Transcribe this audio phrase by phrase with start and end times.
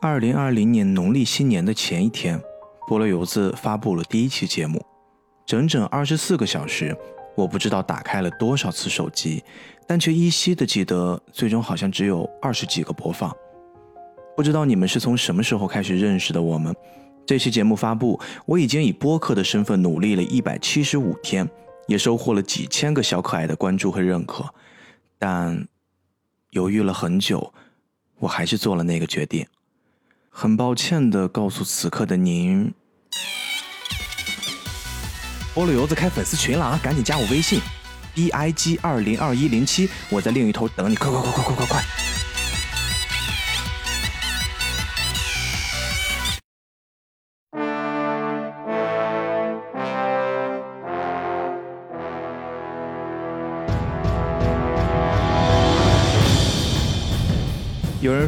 [0.00, 2.40] 二零二零年农历新年的前一天，
[2.86, 4.84] 菠萝油子发布了第一期节目，
[5.44, 6.96] 整整二十四个小时，
[7.34, 9.42] 我不知道打开了多少次手机，
[9.88, 13.34] 但却依稀的记得，最终好像只有二十几个播放。
[14.36, 16.74] 不知道你们是从什么时候开始认识的我们？
[17.26, 21.48] 这期节目发布，我已经以播客的身份努力了一百七十五天，
[21.86, 24.54] 也收获了几千个小可爱的关注和认可，
[25.18, 25.68] 但
[26.50, 27.52] 犹豫了很久，
[28.18, 29.46] 我还是做了那个决定。
[30.30, 32.72] 很抱歉的告诉此刻的您，
[35.54, 36.80] 菠萝油子开粉丝群了啊！
[36.82, 37.60] 赶紧加我微信
[38.14, 42.03] ，b i g 二零二一零七，我在另一头等你，快快快快快快快！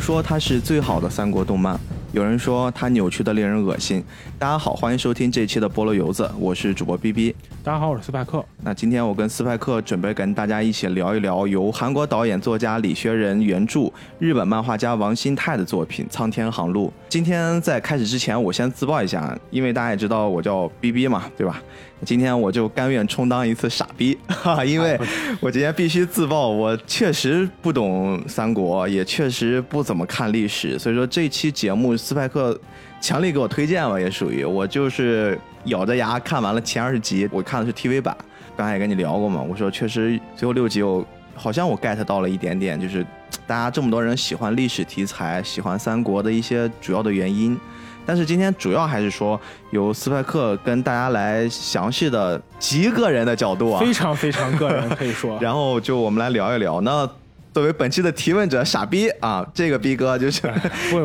[0.07, 1.77] 说它是最好的三国动漫。
[2.13, 4.01] 有人说它扭曲的令人恶心。
[4.39, 7.35] 大家好，欢迎收听这期的菠萝油子，我是主播 B B。
[7.65, 8.45] 大家好，我是斯派克。
[8.63, 13.91] 那今天我跟斯派克准备跟大家一起聊一聊由韩国导演作家李学仁原著、
[14.21, 16.87] 日本漫画家王新泰的作品《苍天航路》。
[17.09, 21.61] 今天在开始之前，我先自曝一下，因为大家也知道我叫 B B 嘛，对吧？
[22.07, 24.97] 今天我就甘愿充当一次傻逼， 哈，因为
[25.41, 32.57] 我今天必须自曝，我确实不懂三国，也确实不怎么看历史，所以说这期节目斯派克
[33.01, 38.17] 强力给我推荐吧，也属于我就是咬着牙看完了前二十集，我看的是 TV 版，
[38.57, 41.05] 刚才也跟你聊过嘛，我说确实最后六集我
[41.35, 43.05] 好像我 get 到了一点点，就是
[43.49, 47.59] 大家这么多人喜欢历史题材，喜欢三国的一些主要的原因。
[48.07, 49.39] 但是今天主要还是说
[49.71, 55.37] 由斯派克跟大家来详细的极个人的角度啊，非常非常个人可以说。
[55.43, 56.81] 然后就我们来聊一聊。
[56.81, 57.09] 那
[57.53, 60.43] 作为本期的提问者傻逼啊，这个逼哥就是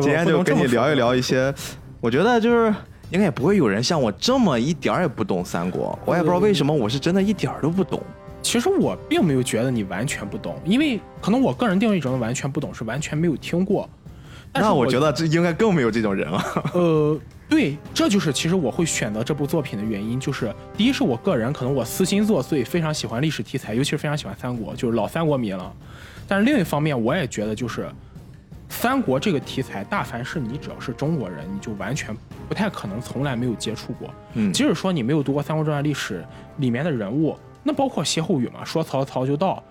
[0.00, 1.52] 今天就跟你聊一聊一些，
[2.00, 2.72] 我觉得就是
[3.10, 5.98] 应该也不会有人像我这么一点儿也不懂三国。
[6.04, 8.00] 我也不知道为什么我是真的一点儿都不懂。
[8.42, 13.88] 其实我并没有觉得你完全不懂，因为可能我个人定义中的完全不懂是完全没有听过。
[14.54, 16.44] 那我觉得这应该更没有这种人了。
[16.74, 17.18] 呃，
[17.48, 25.72] 对，这就是其实我会选择这部作品的原因，就是第一是我个人可能我私心作祟，非常喜欢历史题材，尤其是非常喜欢三国，就是老三国迷了。
[26.28, 27.88] 但是另一方面，我也觉得就是
[28.68, 32.14] 三国这个题材，大凡是你只要是中国人，你就完全
[32.48, 34.10] 不太可能从来没有接触过。
[34.34, 36.24] 嗯，即使说你没有读过《三国志》历史
[36.58, 39.62] 里面的人物，那包括歇后语嘛，说曹操就到，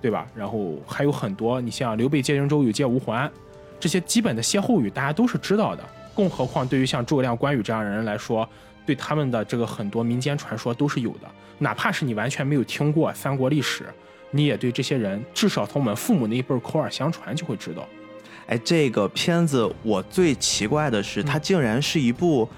[0.00, 0.26] 对吧？
[0.34, 3.30] 然后还有很多，你像刘备借荆州有借无还。
[3.78, 8.48] 这些基本的歇后语大家都是知道的，更何况对于像诸葛亮、关羽这样的人来说，
[8.84, 11.28] 对他们的这个很多民间传说都是有的。
[11.58, 13.86] 哪怕是你完全没有听过三国历史，
[14.30, 17.86] 你也对这些人至少从我们父母那一辈口耳相传就会知道。
[18.46, 22.48] 哎，这个片子我最奇怪的是，它竟然是一部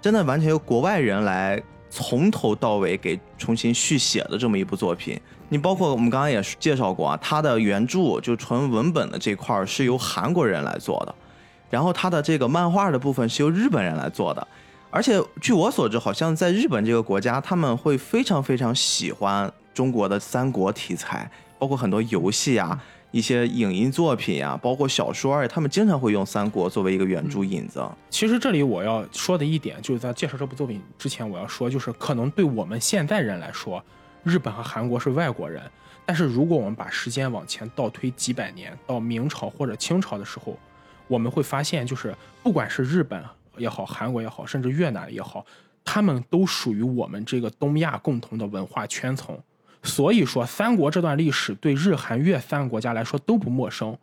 [0.00, 5.18] 真的完全由国外人来从头到尾给重新续写的这么一部作品。
[5.50, 11.14] 你包括我们刚刚也介绍过啊，它的原著就纯文本的这块是由韩国人来做的，
[11.70, 14.46] 然后它的这个漫画的部分是由日本人来做的，
[14.90, 22.78] 而且据我所知，好像在日本这个国家，他们会非常非常喜欢中国的三国题材，包括很多游戏啊、
[23.10, 27.82] 一些影音作品啊，包括小说，而且他们经常会用三国作为一个原著引子。
[28.10, 33.82] 其实这里我要说的一点，就是在介绍这部作品之前，我要说，就是可能对我们现代人来说。
[34.28, 35.62] 日本和韩国是外国人，
[36.04, 40.58] 但是如果我们把时间往前倒推几百年，到明朝或者清朝的时候，
[41.06, 43.24] 我们会发现，就是不管是日本
[43.56, 45.44] 也好，韩国也好，甚至越南也好，
[45.82, 49.36] 他们都属于我们这个东亚共同的文化圈层。
[49.82, 53.96] 所以说，三国这段历史对日韩越三个国家来说都不陌生。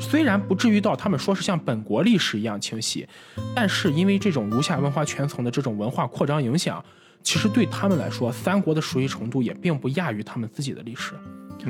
[0.00, 3.06] 虽然不至于到他们说是像本国历史一样清晰，
[3.54, 6.82] 但是因为这种如下文化圈层的这种文化扩张影响。
[7.22, 11.12] 其实对他们来说，三国的熟悉程度也并不亚于他们自己的历史，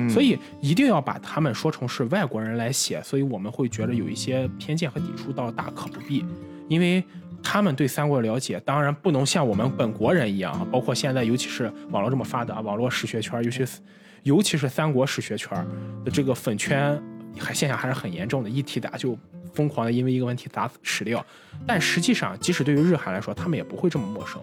[0.09, 6.25] 所以一定要把他们说成是外国人来写，所以我们会觉得有一些偏见和抵触，倒大可不必，
[6.69, 7.03] 因为
[7.43, 13.79] 他们对三国的了解当然不能像我们本国人一样，包括现在尤其是网络这么发达，网络史学圈，尤其是
[14.23, 15.65] 尤其是三国史学圈
[16.05, 17.01] 的这个粉圈
[17.37, 19.17] 还现象还是很严重的，一提打就
[19.53, 21.25] 疯狂的因为一个问题砸史料，
[21.65, 24.41] 但实际上即使对于日韩来说，他们也不会这么陌生。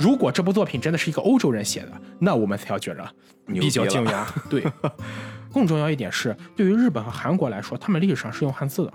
[0.00, 3.06] 如果这部作品真的是一个欧洲人写的，那我们才要觉着
[3.46, 4.24] 比较惊讶。
[4.48, 4.64] 对，
[5.52, 8.92] 更重要一点是，对于日本和韩国来说，他们历史上是用汉字的。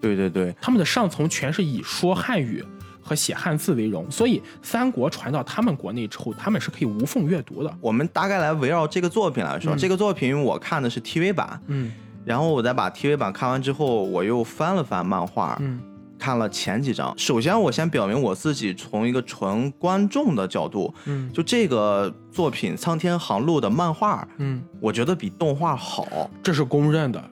[0.00, 2.64] 对对对，他们的上层全是以说汉语
[3.00, 7.78] 和写汉字为荣，所以三国传到他们国内之后，他们是可以无缝阅读的。
[7.80, 11.92] 我们大概来围绕这个作品来说，嗯这个作品我看的是 TV 版，嗯
[12.24, 15.80] 然后我再把 TV 版看完之后，我又翻了翻漫画，嗯
[16.18, 17.14] 看了前几章。
[17.16, 26.28] 首先，我先表明我自己从一个纯观众的角度，嗯就这个作品《苍天航路》的漫画，嗯，我觉得比动画好。
[26.42, 27.22] 这是公认的，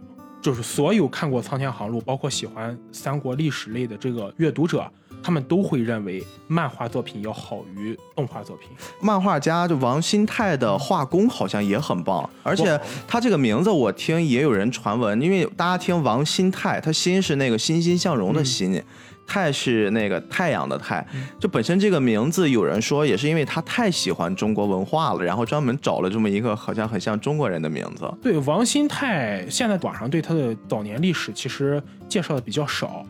[0.41, 4.91] 就是所有看过《苍天航路》，包括喜欢三国历史类的这个阅读者，
[5.27, 8.69] 他们都会认为漫画作品要好于动画作品。
[9.01, 18.81] 漫画家就王新泰的画工好像也很棒，而且他这个名字我听也有人传闻，因为大家听王新泰，他新是那个欣欣向荣的欣。
[19.29, 21.05] 泰是那个太阳的太，
[21.41, 28.09] 就本身这个名字，有人说也是因为他太喜欢中国文化了，然后专门找了这么一个好像很像中国人的名字。
[28.23, 33.05] 对王新泰，现在网上对他的早年历史其实介绍的比较少。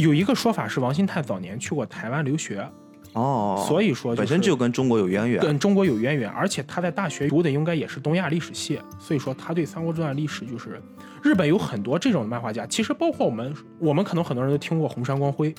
[0.00, 2.66] 有一个说法是王新泰早年去过台湾留学，
[3.12, 5.40] 哦，所以说、就是、本身就跟中国有渊源。
[5.40, 10.80] 跟中国有渊源，而且他在大学读的应该也是东亚历史系，所以说他对三国这段历史就是
[11.22, 15.54] 日本有很多这种漫画家，其实包括我们，我们可能很多人都听过红山光辉，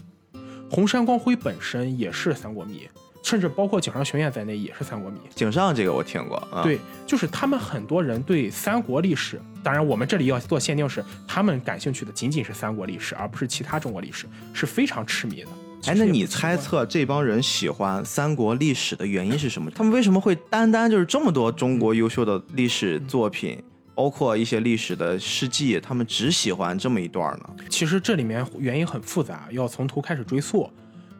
[0.69, 2.87] 红山光辉本身也是三国迷，
[3.23, 5.17] 甚至包括井上学院在内也是三国迷。
[5.35, 15.47] 井上这个我听过，啊、对，就是他们很多人对三国历史，当然我们这里要做限定是，他们感兴趣的仅仅是三国历史，而不是其他中国历史，是非常痴迷的。
[15.87, 19.71] 哎，那你猜测这帮人喜欢三国历史的原因是什么？
[19.71, 23.63] 他们为什么会单单就是这么多中国优秀的历史作品，
[23.95, 27.49] 包括一些历史的事迹，他们只喜欢这么一段呢？
[27.67, 30.69] 其实这里面原因很复杂，要从头开始追溯。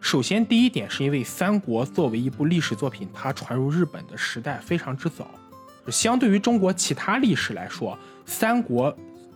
[0.01, 5.29] 首先，第一点是因为三国作为一部历史作品，它传入日本的时代非常之早，
[5.89, 8.93] 相对于中国其他历史来说，三国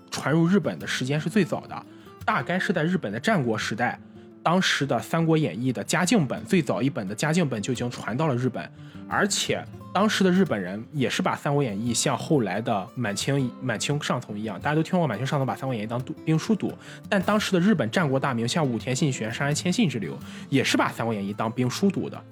[0.10, 1.86] 传入日本的时间是最早的，
[2.26, 3.98] 大概是在日本的战国时代。
[4.46, 8.72] 当时的《三国演义》的嘉靖本最早一本的嘉靖本就已经传到了日本，
[9.10, 16.72] 而且当时的日本人也是把《三国演义》像后来的满清满清上层一样，大家都听过满清上层把《三国演义》当兵书读，
[17.10, 20.16] 但当时的日本战国大名像武田信玄、上杉谦信之流，
[20.48, 22.24] 也是把《三国演义》当兵书读的。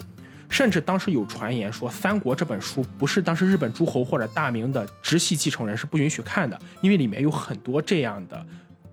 [0.49, 8.45] 甚至当时有传言说，《三国》这本书不是当时日本诸侯或者大名的直系继承人是不允许看的，因为里面有很多这样的。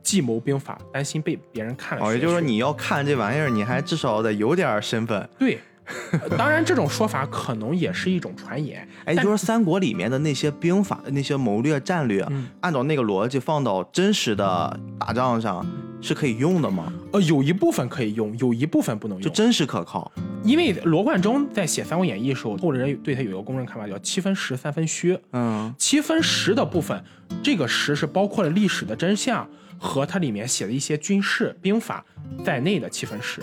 [0.02, 2.06] 计谋兵法，担心被别人看了。
[2.06, 5.29] 哦，也就是说你要看这玩意儿，你还至少得有点身份。
[5.38, 5.58] 对，
[6.38, 8.87] 当然这种说法可能也是一种传言。
[9.05, 15.67] 哎，就是三国里面的那些兵法、那些谋略、战略，嗯、按照那个逻辑放到真实的打仗上
[16.00, 16.93] 是可以用的吗？
[17.12, 20.11] 呃，有一部分可以用，有一部分不能用，就真实可靠。
[20.43, 25.19] 因为罗贯中在写《三国演义》的时候，后人对他有一个公认看法，叫七分实，三分虚。
[25.32, 27.05] 嗯，七分实的部分，
[27.43, 29.46] 这个实是包括了历史的真相。
[29.82, 32.05] 和它里面写的一些军事兵法
[32.44, 33.43] 在内的七分实，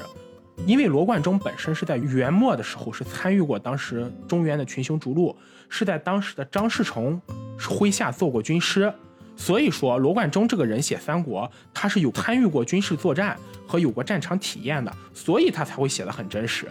[0.68, 5.36] 因为罗贯中本身是在元末的时候是参与过当时中原的群雄逐鹿，
[5.68, 7.20] 是在当时的张士诚
[7.58, 8.94] 麾下做过军师，
[9.36, 13.36] 所以说罗贯中这个人写三国，他是有参与过军事作战
[13.68, 16.68] 和有过战场体验的，所以他才会写的很真实。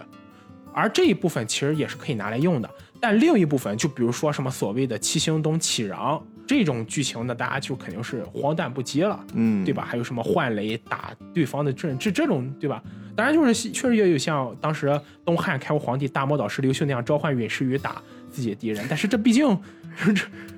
[0.73, 2.69] 而这一部分其实也是可以拿来用的，
[3.01, 6.23] 但另一部分就比如说什么所谓的七星东起禳。
[6.47, 9.85] 这种剧情呢，大家就肯定是荒诞不羁了，嗯，对吧？
[9.85, 12.81] 还有什么换雷打对方的阵，这这种对吧？
[13.15, 19.57] 当然就是确实也有像当时东汉开国皇帝大魔导师刘秀那样召唤陨石雨打自己的敌人，但是这毕竟
[20.05, 20.13] 这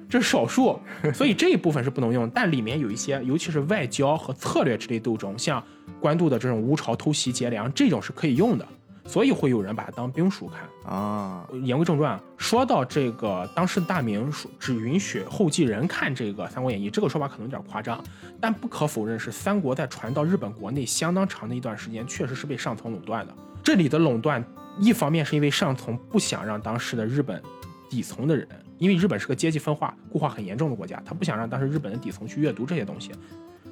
[0.10, 0.80] 这是少数，
[1.14, 2.30] 所以这一部分是不能用。
[2.32, 5.64] 但里面有一些，尤其是外交和策略之类斗争，像
[6.02, 8.68] 官渡的这种乌巢偷袭劫粮，这种是可以用的。
[9.10, 11.50] 所以会有人把它当兵书看啊。
[11.64, 18.00] 言归正传，说到这个当时的大明只允许后继人看这个《三国演义》，这个说法可能有点夸张，
[18.40, 23.34] 但不可否认是三国在传到日本国内相当长的一段时间，确实是被上层垄断的。
[23.64, 24.46] 这里的垄断，
[24.80, 27.42] 一方面是因为上层不想让当时的日本
[27.90, 28.48] 底层的人，
[28.78, 33.10] 因为日本是个阶级分化、固化很严重的国家，他不想让当时日本的底层去阅读这些东西；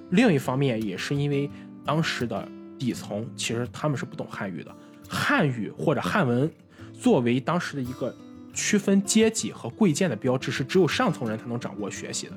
[0.09, 1.47] 另一方面也是因为
[1.85, 2.47] 当时的
[2.79, 4.75] 底层其实他们是不懂汉语的。
[5.07, 6.51] 汉语或者汉文
[6.93, 8.15] 作为当时的一个
[8.53, 12.33] 区分阶级和贵贱的标志，是只有上层人才能掌握学习的。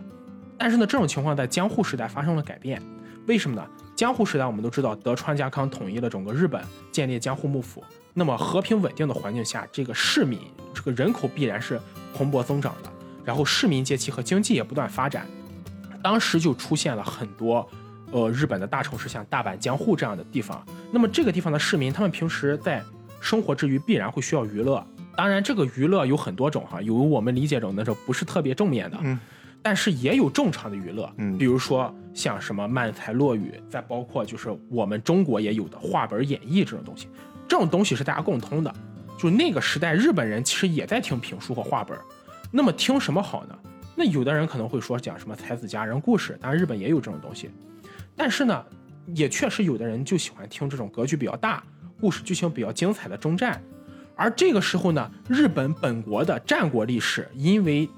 [0.59, 2.81] 但是呢，这种情况在江户时代发生了改变。
[3.27, 3.67] 为什么呢？
[3.95, 7.83] 江户时代我们都知道，德川家康统一了整个日本，建立江户幕府。
[8.13, 10.39] 那么和平稳定的环境下，这个市民
[10.75, 11.81] 这个人口必然是
[12.15, 12.91] 蓬勃增长的，
[13.25, 15.27] 然后市民阶级和经济也不断发展。
[16.03, 17.69] 当时就出现了很多。
[18.13, 22.83] 呃，日本的大城市像大阪、江户这样的地方，那么这个地方的市民，他们平时在
[23.21, 24.85] 生活之余必然会需要娱乐。
[25.17, 29.19] 当然，这个娱乐有很多种哈，有我们理解中那种不是特别正面的，嗯，
[29.63, 37.09] 但是也有正常的娱乐，嗯，比如说像什么漫才落语，再包括就是我们中国也有的话本演绎这种东西，
[37.47, 38.75] 这种东西是大家共通的。
[39.19, 41.99] 就那个时代，日本人其实也在听评书和话本。
[42.51, 43.59] 那么听什么好呢？
[43.95, 47.51] 那有的人可能会说讲什么才子佳人故事，当然日本也有这种东西。
[48.21, 48.63] 但是呢，
[49.15, 51.65] 也确实有的人就喜欢听这种格局比较大、
[51.99, 53.63] 故事剧情比较精彩的中战。
[54.15, 57.89] 而这个时候呢，日本本国的战国历史，因为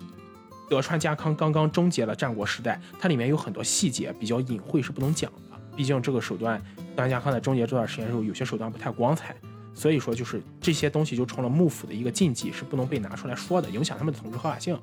[0.70, 5.58] 德川家康刚刚终结了战国时代，它里面有很多细节比较隐晦，是不能讲的。
[5.74, 9.34] 毕竟这个手段，德川家康在终结这段时间的时候，有些手段不太光彩，
[9.74, 14.78] 所以说就是这些东西就成了幕府的一个禁忌，是不能被拿出来说的，影响他们的统治合法性。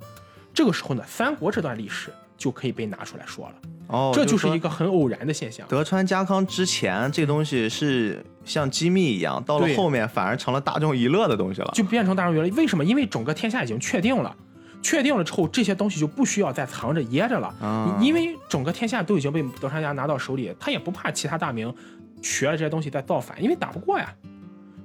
[0.53, 3.53] 这个时候呢，三国这段历史就可以被拿出来说了。
[3.89, 5.67] 哦，这就是一个很偶然的现象。
[5.67, 11.71] 德川家康之前这东西是像机密一样，到了后面反而成了大众娱乐的东西了。
[11.73, 12.49] 就变成大众娱乐。
[12.55, 12.85] 为什么？
[12.85, 14.35] 因为整个天下已经确定了，
[14.81, 17.53] 确定了之后，这些东西就不需要再藏着掖着了。
[17.61, 21.73] 嗯因为整个天下都已经被德川家拿到手里，他也不怕其他大名
[22.21, 24.13] 学了这些东西再造反，因为打不过呀。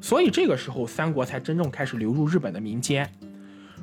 [0.01, 3.11] 所以这个时候，三国才真正开始流入日本的民间。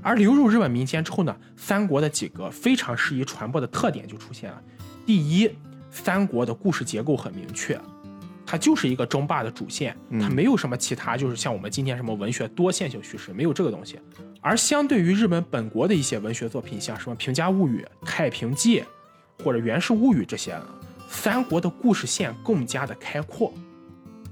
[0.01, 4.61] 而流入日本民间之后呢，三国的几个非常适宜传播的特点就出现了。
[5.05, 5.49] 第一，
[5.89, 7.79] 三国的故事结构很明确，
[8.45, 13.99] 它就是一个争霸的主线，它没有什么其他，就是像我们今天什么文学多线性叙事，没有这个东西。
[14.41, 18.81] 而相对于日本本国的一些文学作品，像什么《平家物语》《太平记》
[19.43, 20.59] 或者《源氏物语》这些，
[21.07, 23.53] 三国的故事线更加的开阔，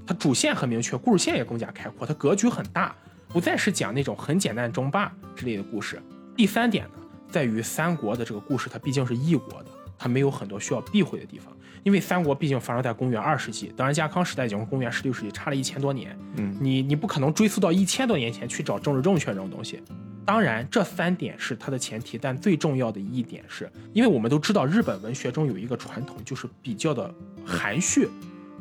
[0.04, 2.92] 它主线很明确，故事线也更加开阔，它格局很大，
[3.32, 6.02] 不再是讲那种很简单的争霸之类的故事。
[6.36, 6.94] 第三点呢，
[7.28, 11.56] 在于三国的这个故事，它毕竟是异国的，它没有很多需要避讳的地方。
[11.82, 16.14] 因为三国毕竟发生在公元二世纪，当然家康时代已经是公元十六世纪，差了一千多年。
[16.36, 19.82] 嗯，你你不可能追溯到一千多年前去找政治正确这种东西。
[20.26, 27.12] 当然，这三点是它的前提，但最重要的一点是，因为我们都知道日本文学中有一个传统，就是比较的
[27.46, 28.06] 含蓄。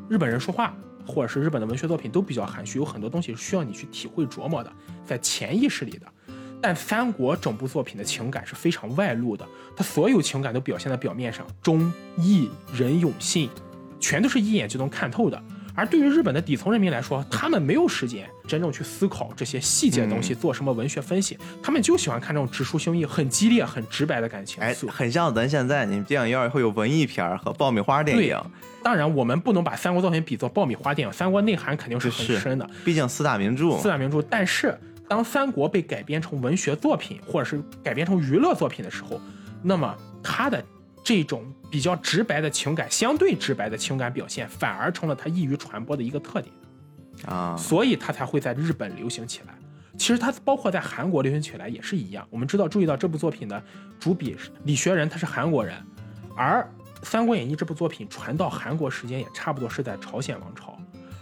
[0.08, 0.74] 日本人说话，
[1.10, 4.72] 或者是日本的文学作品都比较含蓄，有很多东西是需要你去体会琢磨的，
[5.04, 6.06] 在潜意识里的。
[6.62, 13.50] 但三国整部作品的情感是非常外露的，它所有情感都表现在表面上，忠义仁勇信，
[14.00, 15.42] 全都是一眼就能看透的。
[15.80, 24.62] 而对于日本的底层人民来说，他们没有时间真正去思考这些细节的东西，做什么文学分析，他们就喜欢看这种直抒胸臆、很激烈、很直白的感情。
[24.62, 28.38] 哎，所很像咱现在，你电影院会有文艺片儿和爆米花电对影，
[28.84, 32.70] 当然，我们不能把三国作品比作爆米花电影，三国内涵肯定是很深的。
[32.84, 33.78] 毕竟四大名著。
[33.78, 34.22] 四大名著。
[34.24, 39.22] 但是，当三国被改编成文学作品，或者是改编成娱乐作品的时候，
[39.64, 40.62] 那么它的
[41.06, 46.54] 这种比较直白的情感，相对直白的情感表现，反而成了它易于传播的一个特点，
[47.26, 49.54] 啊，所以它才会在日本流行起来。
[49.98, 52.26] 其实它包括在韩国流行起来也是一样。
[52.30, 53.62] 我们知道，注意到这部作品的
[54.00, 55.76] 主笔是李学仁，他是韩国人，
[56.38, 56.62] 而
[57.06, 60.79] 《三国演义》这部作品传到韩国时间也差不多是在朝鲜王朝，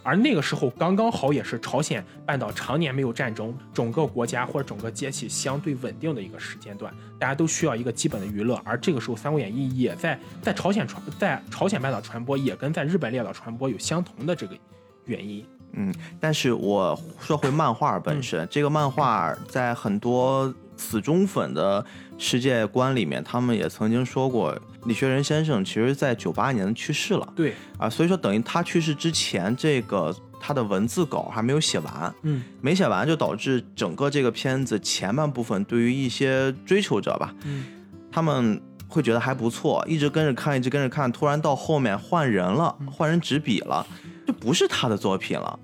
[0.07, 8.55] 而那个时候刚刚好也是朝鲜半岛常年没有战争，整个国家或者整个阶级相对稳定的一个时间段，大家都需要一个基本的娱乐。
[8.63, 14.55] 而这个时候，《三国演义》也在在朝鲜传在朝鲜半岛传播，也跟在日本列岛传播有相同的这个
[15.03, 15.45] 原因。
[15.73, 21.85] 嗯，但是我说回漫画本身，这个漫画在很多死忠粉的
[22.17, 37.65] 世界观里面，他们也曾经说过，李学仁先生其实在九八年去世了对，啊，所以说等于他去世之前，这个他的文字稿还没有写完，嗯没写完就导致整个这个片子前半部分对于一些追求者吧，嗯，
[38.09, 43.85] 他们会觉得还不错，一直跟着看，一直跟着看，突然到后面换人了，换人执笔了，
[44.25, 45.59] 就不是他的作品了，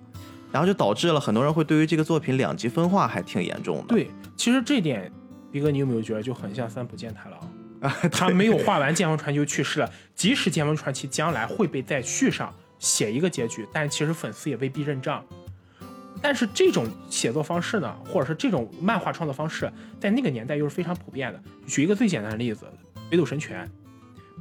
[0.51, 5.09] 然后就导致了很多人会对于这个作品两极分化，还挺严重的。，对，其实这点，
[5.49, 7.39] 逼哥，你有没有觉得就很像三浦健太郎？
[8.11, 9.91] 他没有画完《剑锋传奇》就去世了。
[10.15, 15.23] 即使《剑锋传奇》将来会被再续上写一个结局，但其实粉丝也未必认账。
[16.21, 21.43] 但是这种写作方式呢，或者是这种漫画创作方式，在那个年代又是非常普遍的。
[21.67, 22.65] 举一个最简单的例子，
[23.09, 23.65] 《北斗神拳》。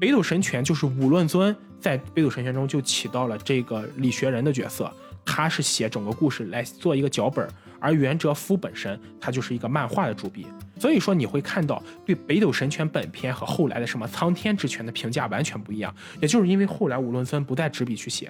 [0.01, 4.91] 北斗神拳就是武论尊在北斗神拳中就起到了这个李学仁的角色，
[5.25, 7.47] 他是写整个故事来做一个脚本，
[7.79, 10.47] 而袁哲夫本身他就是一个漫画的主笔，
[10.83, 18.29] 所以说你会看到对北斗神拳本片和后来的什么苍天之拳的评价完全不一样，也就是因为后来武论尊不再执笔去写，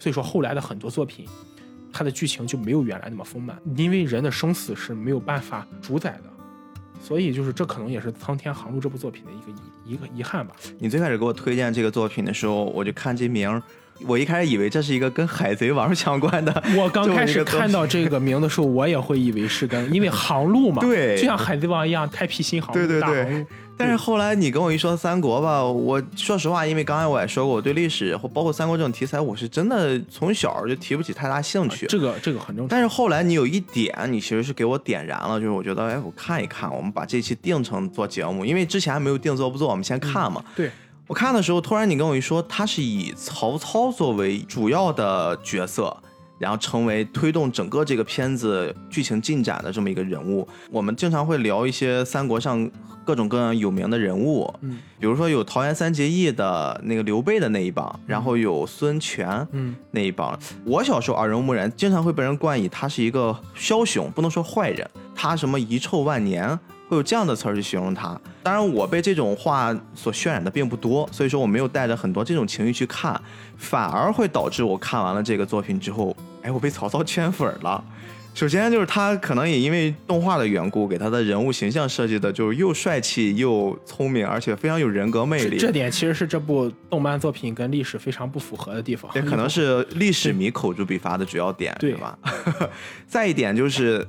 [0.00, 1.28] 所以说后来的很多作品。
[1.92, 6.24] 它的剧情就没有原来那么丰满，因为人的生死是没有办法主宰的，
[7.00, 10.56] 所以就是这可能也是《苍天航路》这部作品的一个遗一个遗憾吧。
[10.80, 13.62] 你最开始给我推荐这个作品的时候，我就看这名儿，
[14.06, 23.46] 我一开始以为这是一个跟海贼王相关的， 我刚开始看到这个名的时候，我也会以为是跟因为航路嘛，对，就像海贼王一样开辟新航路，对对对。
[23.74, 31.86] 但是后来你跟我一说三国吧，我说实话，因为刚才我也说过，我对历史或包括三国这种题材，我是真的从小就提不起太大兴趣。
[31.86, 32.68] 这个这个很正常。
[32.68, 40.44] 但是后来你有一点，你其实是给我点燃了，就是我觉得，哎，我看一看，我们把这期定成做节目，因为之前还没有定做不做，我们先看嘛。
[40.54, 40.70] 对。
[41.06, 45.96] 我看的时候，突然你跟我一说，他是以曹操作为主要的角色，
[46.38, 50.46] 然后成为推动整个这个片子剧情进展的这么一个人物。
[50.70, 52.70] 我们经常会聊一些三国上。
[53.04, 60.38] 各种各样有名的人物，嗯，比如说有桃园三结义的那个刘备的那一帮，然后有孙权，嗯，那一帮。
[60.64, 66.56] 我小时候耳濡目染，经常会被人冠以他是一个枭雄，不能说坏人，他什么遗臭万年，
[66.92, 68.20] 会有这样的词儿去形容他。
[68.42, 73.18] 当然，我被这种话所渲染的并不多，所以说我没有带着很多这种情绪去看，
[73.56, 77.82] 反而会导致我看完了这个作品之后，哎，我被曹操 圈粉了。
[78.34, 85.56] 首先就是他可能也因为动画的缘故，给他的人物形象设计的就是又帅气又聪明，而且非常有人格魅力。
[85.56, 89.10] 这点其实是这部动漫作品跟历史非常不符合的地方。
[89.14, 92.18] 也可能是历史迷口诛笔伐的主要点，对吧？
[93.08, 94.06] 再一点就是，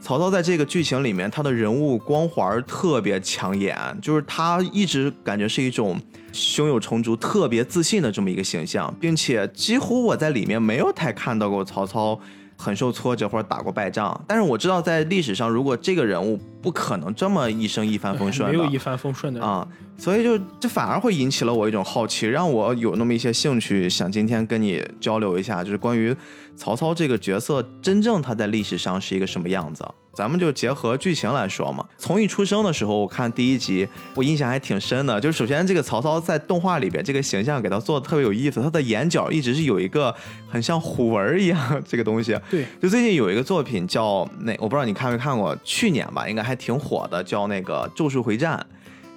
[0.00, 6.00] 曹操在这个剧情里面，他的人物光环特别抢眼，就是他一直感觉是一种
[6.32, 12.18] 胸有成竹、特别自信的这么一个形象，并且几乎我在里面没有太看到过曹操。
[12.60, 26.14] 很受挫折或者打过败仗，但是我知道在历史上，如果这个人物不可能这么一生一帆风顺，没有一帆风顺的啊，所以就这反而会引起了我一种好奇，让我有那么一些兴趣，想今天跟你交流一下，就是关于
[26.54, 29.82] 曹操这个角色真正他在历史上是一个什么样子。
[30.12, 31.84] 咱们就结合剧情来说嘛。
[31.96, 35.20] 从一出生的时候，我看第一集，我印象还挺深的。
[35.20, 40.14] 就是首先这个曹操在动画里边这个形象给他做的特别有意思，他的眼角一直是有一个
[40.48, 42.38] 很像虎纹一样这个东西。
[42.50, 48.58] 对，就最近有一个作品叫那，我不知道你看没看过，去年吧，应该还挺火的，叫那个《咒术回战》。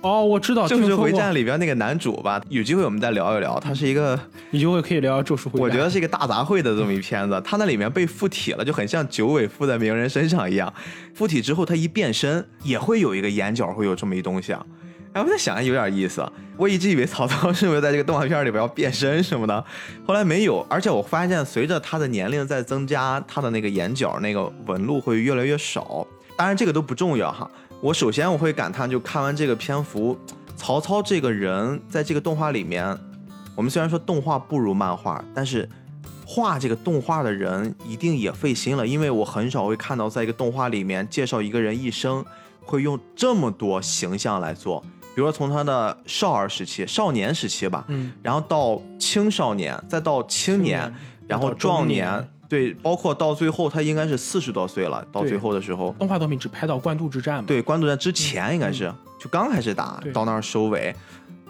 [0.04, 3.58] 哦，我知道《咒术回战》里边那个男主吧，有机会我们再聊一聊。
[3.58, 4.20] 他是一个，
[4.52, 5.62] 有机会可以聊《咒术回战》。
[5.64, 7.42] 我觉得是一个大杂烩的这么一片子。
[7.46, 10.72] 他那里面被附体了，就很像九尾附在鸣人身上一样。
[11.16, 14.66] 附体之后，他一变身也会有一个眼角会有这么一东西啊。
[15.14, 16.22] 哎，我在想，有点意思。
[16.58, 19.66] 我一直以为曹操是不是在这个动画片里边要变身什么的，
[20.06, 20.60] 后来没有。
[20.70, 26.06] 而且我发现，随着他的年龄在增加，他的那个眼角那个纹路会越来越少。
[26.36, 27.50] 当然，这个都不重要哈。
[27.84, 30.18] 我首先我会感叹，就看完这个篇幅，
[30.56, 32.98] 曹操这个人在这个动画里面，
[33.58, 35.70] 我们虽然说动画不如漫画，但是
[36.26, 42.24] 画这个动画的人一定也费心了，因为我很少会看到在一个动画里面介绍一个人一生
[42.62, 44.80] 会用这么多形象来做，
[45.14, 50.90] 比如说从他的少儿时期、少年时期吧，嗯，然后到青少年，再到青年，
[51.28, 52.30] 然后壮年。
[52.50, 55.06] 对，包括到最后，他应该是四十多岁了。
[55.12, 57.46] 到最后的时候，动画作品只拍到官渡之战嘛？
[57.48, 60.96] 对，官渡战之前应该是就刚开始打，到那儿收尾。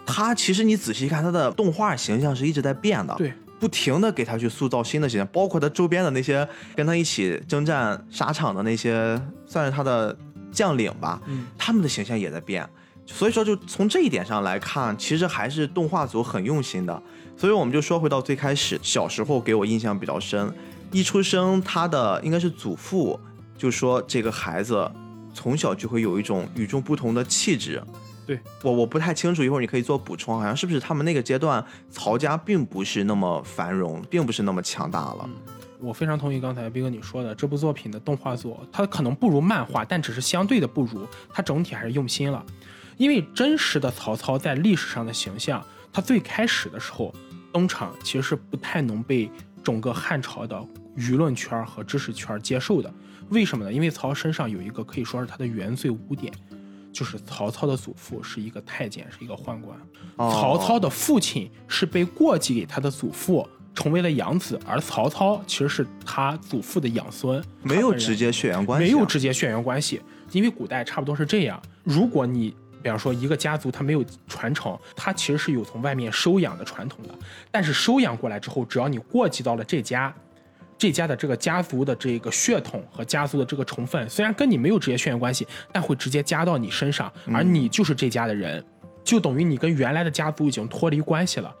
[0.06, 10.16] 他其实你仔细看，他的动画形象是一直在变的，对，不停的给他去塑造新的形象，包括他周边的那些跟他一起征战沙场的那些，算是他的
[10.52, 12.68] 将领吧，嗯，他们的形象也在变。
[13.06, 17.02] 所以说，就从这一点上来看，其实还是动画组很用心的。
[17.36, 20.50] 所以我们就说回到最开始，小时候给我印象比较深。
[20.94, 23.18] 一出生，他的应该是祖父
[23.58, 24.88] 就说这个孩子
[25.34, 27.82] 从小就会有一种与众不同的气质。
[28.24, 30.38] 对我我不太清楚，一会儿你可以做补充。
[30.38, 35.28] 好像是不是他们那个阶段曹家并不是那么繁荣，并不是那么强大了。
[35.80, 42.46] 我非常同意刚才斌哥你说的，这部作品的动画作它可能不如漫画，但只是相对的不如，它整体还是用心了。
[42.96, 45.60] 因为真实的曹操在历史上的形象，
[45.92, 47.12] 他最开始的时候
[47.52, 49.28] 登场其实是不太能被
[49.64, 50.64] 整个汉朝的。
[50.96, 52.88] 舆论圈和知识圈接受的，
[53.30, 53.72] 为什么呢？
[53.72, 56.32] 因为曹操身上有一个可以说是他的原罪污点，
[56.92, 59.76] 就是曹操的祖父是一个太监，是一个宦官。
[60.16, 70.00] 曹操的父亲是被过继给他的祖父，成为了养子，而曹操其实是他祖父的养孙，没有直接血缘关系，没有直接血缘关系。
[70.30, 77.14] 因为古代差不多是这样，如果你比方说一个家族它没有传承，它其实是有从外面收养的传统的，
[77.50, 80.14] 但是收养过来之后，只要你过继到了这家。
[80.76, 88.62] 这家的这个家族的这个血统和家族的这个成分，虽然跟你没有直接血缘关系，但会直接加到你身上，而你就是这家的人，
[89.04, 91.54] 就等于你跟原来的家族已经脱离关系了。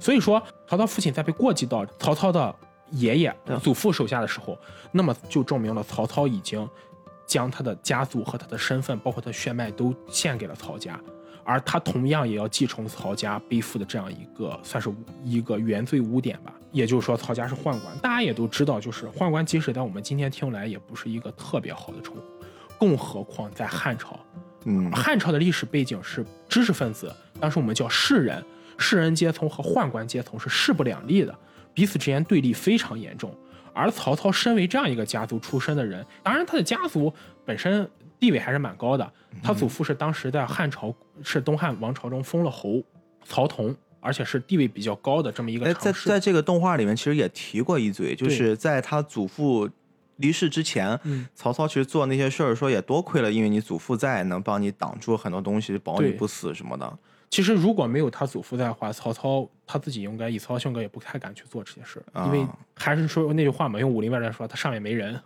[0.00, 2.52] 所以说，曹操父亲在被过继到曹操的
[2.90, 4.58] 爷爷、祖父手下的时候，
[4.90, 6.66] 那么就证明了曹操已经
[7.34, 11.00] 将他的家族和他的身份，包括他血脉都献给了曹家。
[11.42, 14.88] 而他同样也要继承曹家背负的这样一个算是
[15.24, 16.54] 一个原罪污点吧。
[16.70, 22.22] 也就是说，曹家是宦官，大家也都知道，就是宦官，即使在我们今天听来，也不是一个特别好的称呼，
[22.78, 24.16] 更何况在汉朝。
[24.62, 28.44] 嗯，汉朝的历史背景是知识分子，当时我们叫士人，
[28.78, 31.36] 士人阶层和宦官阶层是势不两立的，
[31.74, 33.34] 彼此之间对立非常严重。
[33.74, 37.12] 而曹操身为这样一个家族出身的人，当然他的家族
[37.44, 37.86] 本身
[38.18, 42.82] 地位还是蛮高的，他祖父是当时在汉朝是东汉王朝中封了侯，
[43.24, 43.76] 曹同。
[44.06, 49.66] 而且是地位比较高的这么一个在在这个动画里面，其实也提过一嘴，就是在他祖父
[50.16, 51.00] 离世之前，
[51.34, 56.98] 曹操其实做那些事儿，说也多亏了因为你祖父在，能帮你挡住很多东西，保你不死什么的。
[57.34, 65.20] 其实如果没有他祖父在的话，曹操他自己应该以曹操性格也不太敢去做这些事，因为还是说那句话嘛，用武林外传说，他上面没人。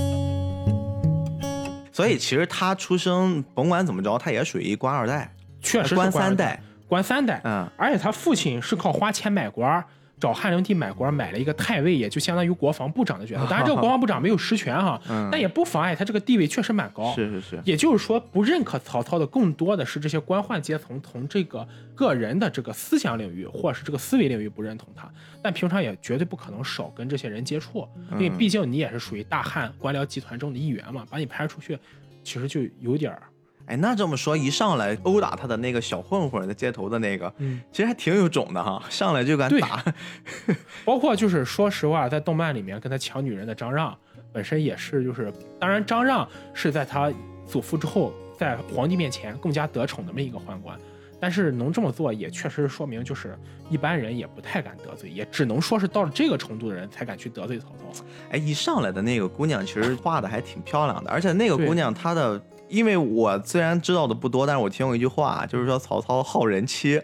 [1.90, 6.60] 所以其实他出生甭管怎么着，他也属于官二代，确实官三代。
[6.86, 9.82] 官三代，嗯，而且他父亲是靠花钱买官，
[10.20, 13.46] 找汉灵帝买官，买了一个太尉，也就相当于国防部长的角色。
[13.46, 15.00] 当然，这个国防部长没有实权哈，
[15.30, 17.12] 但也不妨碍他这个地位确实蛮高。
[17.14, 17.60] 是是是。
[17.64, 25.10] 也就是说，不认可曹操的更多的是这些官宦阶层从这个个人的这个思想领域或者是这个思维领域不认同他，
[25.42, 31.78] 但平常也绝对不可能少跟这些人接触，因为毕竟你也是属于大汉官僚集团中的一员嘛，把你排出去，
[32.22, 33.22] 其实就有点儿。
[33.66, 39.82] 哎，那这么说，一上来殴打他的那个小混混，在街头的那个，嗯，其实还挺有种的哈，上来就敢打。
[40.84, 43.96] 包括就是说实话，在动漫里面跟他抢女人的张让，
[44.32, 47.10] 本身也是就是，当然张让是在他
[47.46, 50.78] 祖父之后，在皇帝面前更加得宠的那么一个宦官，
[51.18, 53.34] 但是能这么做，也确实说明就是
[53.70, 58.04] 一般人也不太敢得罪，也只能说是到了这个程度的人才敢去得罪曹操。
[58.30, 62.38] 哎，一上来的那个姑娘其实画的还挺漂亮的，而且那个姑娘她的。
[62.74, 67.00] 因为我虽然知道的不多，但是我听过一句话，就是说曹操好人妻，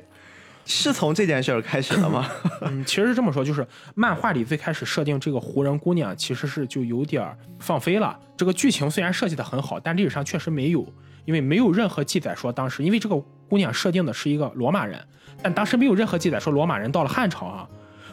[0.67, 2.29] 是从这件事儿开始的吗？
[2.63, 7.25] 嗯，其实是这么说，就是漫画里最开始设定这个胡人姑娘，其实是就有点
[7.61, 8.19] 放飞了。
[8.37, 10.85] 这个剧情虽然设计的很好，但历史上确实没有，
[11.25, 13.17] 因为没有任何记载说当时，因为这个
[13.49, 15.01] 姑娘设定的是一个罗马人，
[15.41, 17.69] 但当时没有任何记载说罗马人到了汉朝啊。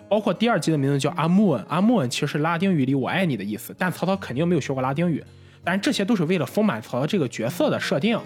[0.09, 5.23] 包括第二集的名字叫阿穆恩，阿穆恩其实是拉丁语里我爱你的意思，但曹操肯定没有学过拉丁语。
[5.67, 8.17] 但这些都是为了丰满曹操这个角色的设定，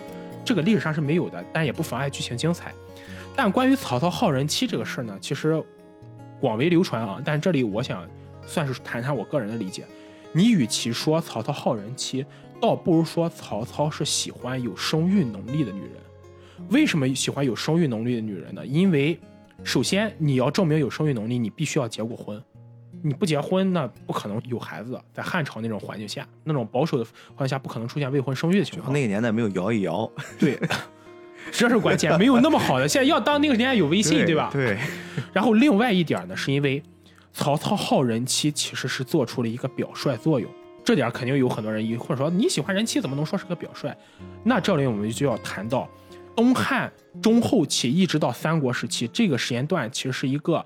[0.46, 2.72] 这个历史上是没有的，但也不妨碍剧情精彩。
[3.36, 5.60] 但关于曹操好人妻这个事儿呢，其实
[6.40, 7.20] 广为流传啊。
[7.26, 8.08] 但这里我想
[8.46, 9.86] 算是谈谈我个人的理解。
[10.32, 12.24] 你与其说曹操好人妻，
[12.62, 15.94] 倒不如说曹操是喜欢有生育能力的女人。
[16.70, 18.64] 为什么喜欢有生育能力的女人呢？
[18.64, 19.20] 因为
[19.64, 22.40] 首先你要证明有生育能力，你必须要结过婚。
[23.04, 25.00] 你不结婚，那不可能有孩子。
[25.14, 28.94] 在汉朝那种环境下，那种保守的环境下，不可能出现未婚生育的情况。
[28.94, 30.10] 那个年代没有摇一摇，
[30.40, 30.60] 对，
[31.52, 32.88] 这是关键，没有那么好的。
[32.88, 34.50] 现在要当那个年代有微信，对吧？
[34.54, 34.78] 对。
[35.34, 36.82] 然后另外一点呢，是因为
[37.34, 40.50] 曹操好人妻，其实是做出了一个表率作用。
[40.84, 43.92] 这点肯定有很多人疑惑说，你喜欢人妻怎么能说是个表率？
[44.44, 45.90] 那这里我们就要谈到
[46.36, 50.66] 东汉中后期一直到三国时期这个时间段，其实是一个。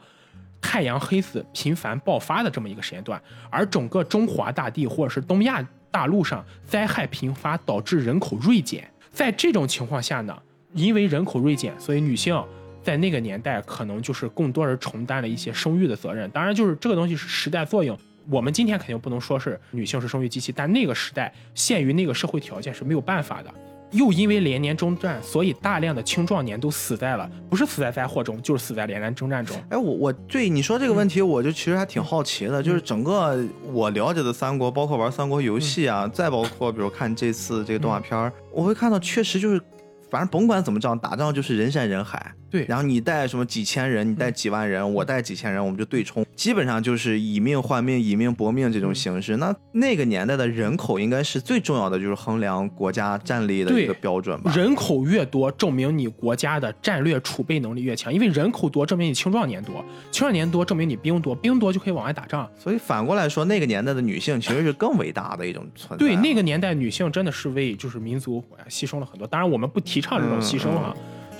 [0.67, 8.91] 太阳黑子频繁爆发的这么一个时间段，而整个中华大地或者是东亚大陆上灾害频发，导致人口锐减。
[9.11, 10.35] 在这种情况下呢，
[10.73, 12.43] 因为人口锐减，所以女性
[12.81, 16.27] 在那个年代可能就是更多人承担了一些生育的责任。
[16.31, 17.95] 当然，就是这个东西是时代作用。
[18.31, 23.53] 我们今天肯定不能说是女性是生育机器，但那个时代限于那个社会条件是没有办法的。
[23.95, 29.55] 又因为连年征战，所以大量的青壮年都死在了，不是死在灾祸中，就是死在连年征战中。
[29.69, 39.61] 哎，我我对你说这个问题，我就其实还挺好奇的，就是整个我了解的三国，包括玩三国游戏啊，再包括比如看这次这个动画片我会看到确实就是。
[40.07, 42.33] 反正甭管怎么仗，打仗就是人山人海。
[42.55, 49.35] 对，然后你带什么几千人，你带几万人，我带几千人，我们就对冲，基本上就是以命换命、以命搏命这种形式。
[49.35, 54.53] 那那个年代的人口应该是最重要的，就是衡量国家战力的一个标准吧。
[54.55, 58.13] 人口越多，证明你国家的战略储备能力越强。
[58.13, 62.49] 因为人口多，证明你青壮年多；青壮年多，证明你兵多，兵多就可以往外打仗。
[62.57, 66.05] 所以反过来说，那个年代的女性其实是更伟大的一种存在。
[66.05, 69.27] 对，那个年代女性真的是为就是民族牺牲了很多。
[69.27, 70.95] 当然，我们不提倡这种牺牲哈。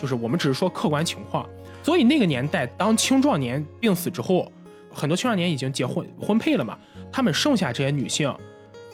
[0.06, 1.50] 就是我们只是说客观情况，
[1.82, 4.52] 所以那个年代，当青壮年病死之后，
[4.94, 6.78] 很多青少年已经结婚婚配了嘛，
[7.12, 8.32] 他们剩下这些女性，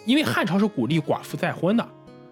[0.05, 1.85] 因为汉朝是鼓励寡妇再婚的，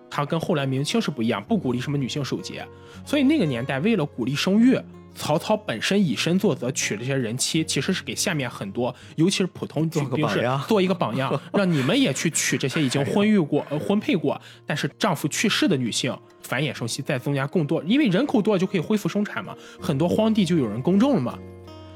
[0.10, 2.66] 它跟后来明清是不一样，不鼓励什么女性守节，
[3.06, 4.80] 所以那个年代为了鼓励生育，
[5.16, 10.28] 曹操本身以身作则，娶这些人妻，其实是给下面很多，尤其是普通做个兵
[10.68, 21.38] 做一个榜样， 让你们也去娶这些已经婚育过、呃婚配过，但是丈夫去世的女性，繁衍生息，再增加更多，因为人口多了就可以恢复生产嘛，很多荒地就有人耕种了嘛。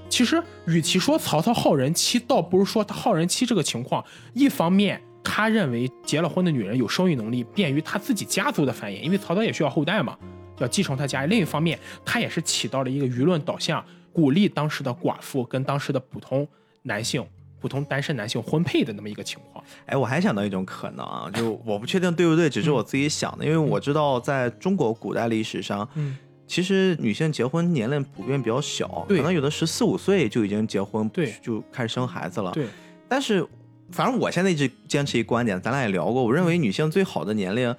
[0.09, 4.03] 其实，与其说曹操好人妻，倒不如说他好人妻这个情况。
[4.33, 10.15] 一方面，他认为结了婚的女人有生育能力，便于他自己家族的繁衍，因为曹操也需要后代嘛，
[10.59, 11.25] 要继承他家。
[11.25, 16.47] 另一方面，他也是起到了一个舆论导向，鼓励当时的寡妇跟当时的普通
[16.83, 17.25] 男性、
[17.59, 19.63] 普通单身男性婚配的那么一个情况。
[19.85, 32.51] 哎，我还想到一种可能啊，就我不确定对不对，只是我自己想的，因为我知道在中国古代历史上，嗯，其实女性结婚年龄普遍比较小，对可能有的十四五岁就已经结婚，对就开始生孩子了。
[32.51, 32.67] 对，
[33.07, 33.47] 但是
[33.91, 37.75] 反正我现在一直坚持一观点，咱俩也聊过，我认为女性最好的年龄。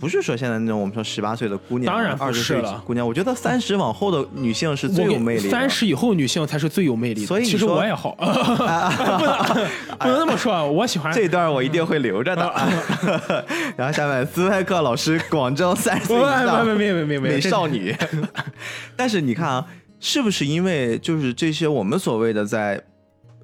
[0.00, 5.50] 不是说现在那种我们说十八岁的姑娘，当然不二十岁是了姑娘，我觉得三十往后的女性是最有魅力的。
[5.50, 7.26] 三十以后女性才是最有魅力的。
[7.26, 9.68] 所以你说我也好， 不能
[10.00, 12.50] 不能那么说，我喜欢这段我一定会留着的。
[13.76, 17.94] 然后下面斯派克老师，广州三十岁以上没没没没少女。
[18.96, 19.66] 但是你看啊，
[20.00, 22.82] 是不是因为就是这些我们所谓的在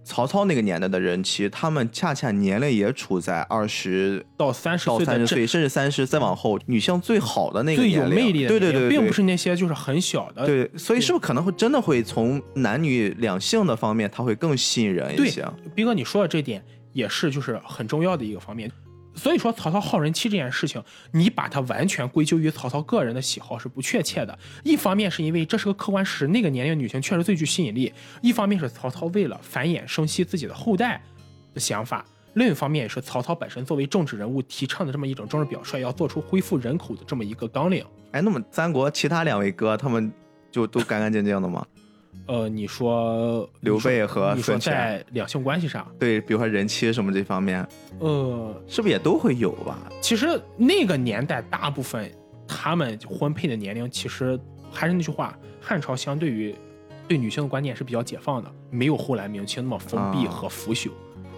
[0.07, 10.47] 曹操那个年代的人，其实他们恰恰年龄也处在二十到三十到三十岁，甚至三十再往后，女性最好的那个最有年龄魅力的对对对，对并不是那些就是很小的。
[10.47, 18.71] 对，所以是不是可能会真的会从男女两性的方面，他会更吸引人一些？，斌哥你说的这点也是就是很重要的一个方面。
[19.17, 24.39] 所以说曹操好人妻这件事情，你把它完全归咎于曹操个人的喜好是不确切的。
[24.63, 31.03] 一方面是因为这是个客观事实，那个年龄女性确实最具吸引力；一方面是曹操为了繁衍生息自己的后代
[31.55, 37.85] 的想法；另一方面也是曹操本身作为政治人物提倡的这么一种政治表率，要做出恢复人口的这么一个纲领。
[38.13, 40.13] 哎，那么三国其他两位哥他们
[40.53, 41.67] 就都干干净净的吗？
[42.27, 47.67] 呃，你说刘备和你说在两性关系上，对，比如说人妻什么这方面，
[48.01, 49.79] 呃，是不是也都会有吧？
[50.01, 52.11] 其实那个年代，大部分
[52.49, 54.39] 他们婚配的年龄，其实
[54.73, 56.55] 还是那句话，汉朝相对于
[57.07, 60.91] 对女性的观念是比较解放的，没有后来明清那么封闭啊和腐朽。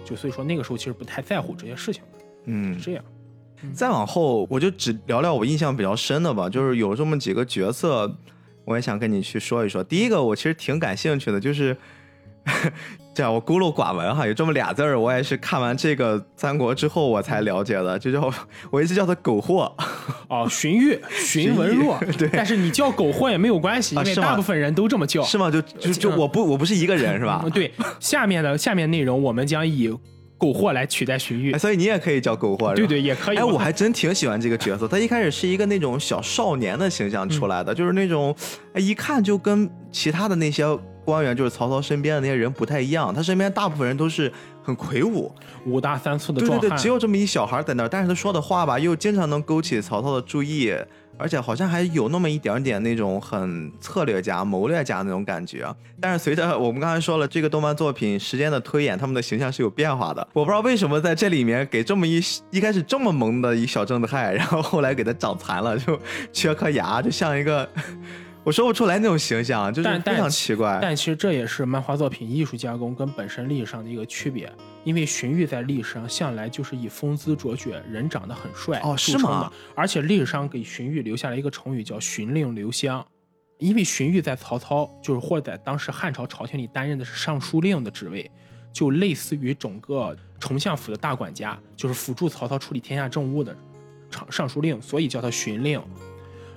[0.03, 3.03] 就所以说那个时候其实不太在乎这些事情的，嗯是，这样。
[3.73, 8.11] 再往后我就只聊聊我印象比较深的吧，就是有这么几个角色，
[8.69, 9.83] 我也想跟你去说一说。
[9.83, 11.75] 第一个我其实挺感兴趣的，就是。
[13.13, 18.33] 这样我孤陋寡闻哈，有这么俩字儿，我也是看完这个三国之后我才了解的，就叫
[18.71, 19.71] 我一直叫他苟货，
[20.29, 25.21] 哦，荀彧、荀文若，对但是你叫苟货也没有关系，因为大部分人都这么叫。
[25.23, 25.51] 是吗？
[25.51, 27.51] 就就就我不我不是一个人是吧嗯？
[27.51, 29.93] 对，下面的下面内容我们将以
[30.39, 31.59] 苟货来取代荀彧哎，。
[31.59, 33.37] 所以你也可以叫苟货，对对，也可以。
[33.37, 34.87] 哎，我还 真挺喜欢这个角色。
[34.87, 38.35] 他一开始是一个那种小少年的形象出来的，就是那种，
[38.73, 40.65] 哎，一看就跟其他的那些
[41.09, 43.13] 官员，就是曹操身边的那些人不太一样。
[43.13, 44.31] 他身边大部分人都是
[44.63, 45.31] 很魁梧，
[45.65, 50.73] 五大三粗的壮汉，对对对，只有这么一小孩在那儿，但是他说的话吧，又经常能勾起曹操的注意，
[51.17, 55.67] 而且好像还有那么一点点那种很策略家、谋略家那种感觉。
[55.99, 60.25] 但是随着我们刚才说了，这个动漫作品时间的推演，他们的形象是有变化的。
[60.33, 65.99] 我不知道为什么在这里面给这么一一开始这么萌的一小正太，然后后来给他长残了，就
[66.31, 67.67] 缺颗牙，就像一个。
[68.45, 70.79] 我说不出来那种形象，就是但非常奇怪。
[70.81, 74.51] 但其实这也是漫画作品艺术加工跟本身历史上的一个区别，
[74.83, 83.05] 因为荀彧在历史上向来就是以风姿卓绝、人长得很帅哦是著称的吗而且历史上给荀彧留下了一个成语叫“荀令留香”，
[83.59, 88.31] 因为荀彧在曹操就是或者在当时汉朝朝廷里担任的是尚书令的职位，
[88.71, 93.55] 就类似于整个丞相府的大管家，就是辅助曹操处理天下政务的
[94.09, 95.79] 尚尚书令，所以叫他荀令。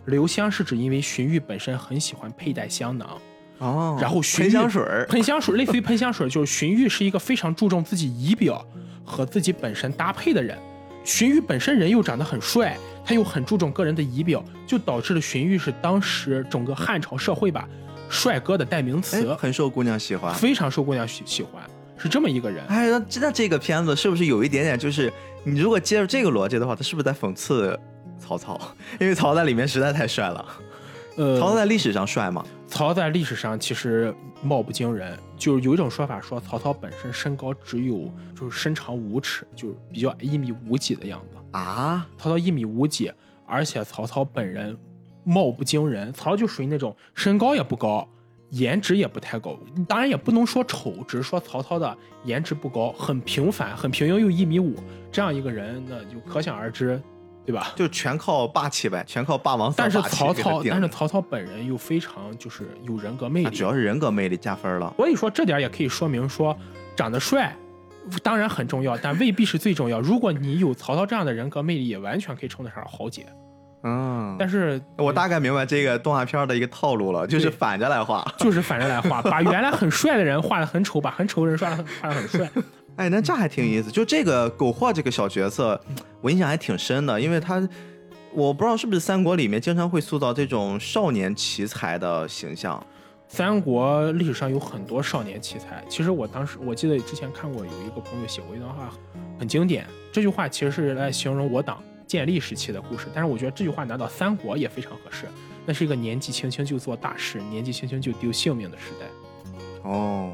[0.07, 3.21] 留香是指因为荀彧本身很喜欢佩戴香囊。
[3.59, 8.65] 哦，然后喷香水儿，喷香水类似于喷香水，就是荀彧是一个非常注重自己仪表
[9.05, 10.59] 和自己本身搭配的人。
[11.05, 17.69] 荀彧本身人又长得很帅，他又很注重个人的仪表，就导致了荀彧是当时整个汉朝社会吧
[18.09, 20.35] 帅哥的代名词哎，，很受姑娘喜欢。
[20.35, 21.63] 非常受姑娘喜喜欢，
[21.97, 22.65] 是这么一个人。
[22.67, 25.13] 哎，那那这个片子是不是有一点点，就是
[25.45, 27.79] 你如果接着这个逻辑的话，他是不是在讽刺
[28.23, 28.59] 曹操？
[29.01, 30.47] 因为曹操在里面实在太帅了。
[31.17, 32.45] 呃，曹操在历史上帅吗？
[32.67, 41.37] 曹操在历史上其实貌不惊人，就是有一种说法说曹操本身身高只有就是身长五尺，就是比较一米五几的样子。
[41.51, 43.13] 啊，曹操一米五几，
[43.45, 44.75] 而且曹操本人
[45.23, 48.09] 貌不惊人，曹操就属于那种身高也不高，
[48.49, 54.77] 颜值也不太高，当然也不能说丑，只是说曹操的颜值不高，很平凡，很平庸，又一米五，
[55.11, 56.99] 这样一个人，那就可想而知，
[57.45, 57.73] 对吧？
[57.75, 64.93] 就全靠霸气呗，全靠霸王色但是曹操，但是曹操本人又非常就是有人格魅力，啊主要是人格魅力加分了。
[64.97, 66.57] 所以说这点也可以说明说，
[66.95, 67.55] 长得帅
[68.23, 70.01] 当然很重要，但未必是最重要。
[70.01, 73.27] 如果你有曹操这样的人格魅力，也完全可以称得上豪杰。
[73.85, 78.25] 嗯，但是我大概明白这个动画片的一个套路了，就是反着来画。
[78.39, 82.49] 就是反着来画，把原来很帅的人画的很丑，把很丑的人画的很画的很帅。
[83.03, 83.91] 哎，那这还挺有意思。
[83.91, 85.81] 就这个苟货这个小角色，
[86.21, 87.69] 我印象还挺深的，因为他
[88.33, 92.81] 我不知道是不是三国里面经常会塑造这种少年奇才的形象。
[93.27, 98.93] 三国历史上有很多少年奇才，其实我当时我记得之前看过有一个朋友写过一段话，
[99.37, 99.85] 很经典。
[100.13, 105.27] 这句话其实是来形容我党建立时期的故事，但是我觉得这句话拿到三国也非常合适。
[105.67, 109.91] 那是一个年纪轻轻就做大事，年纪轻轻就丢性命的时代。
[109.91, 110.31] 哦，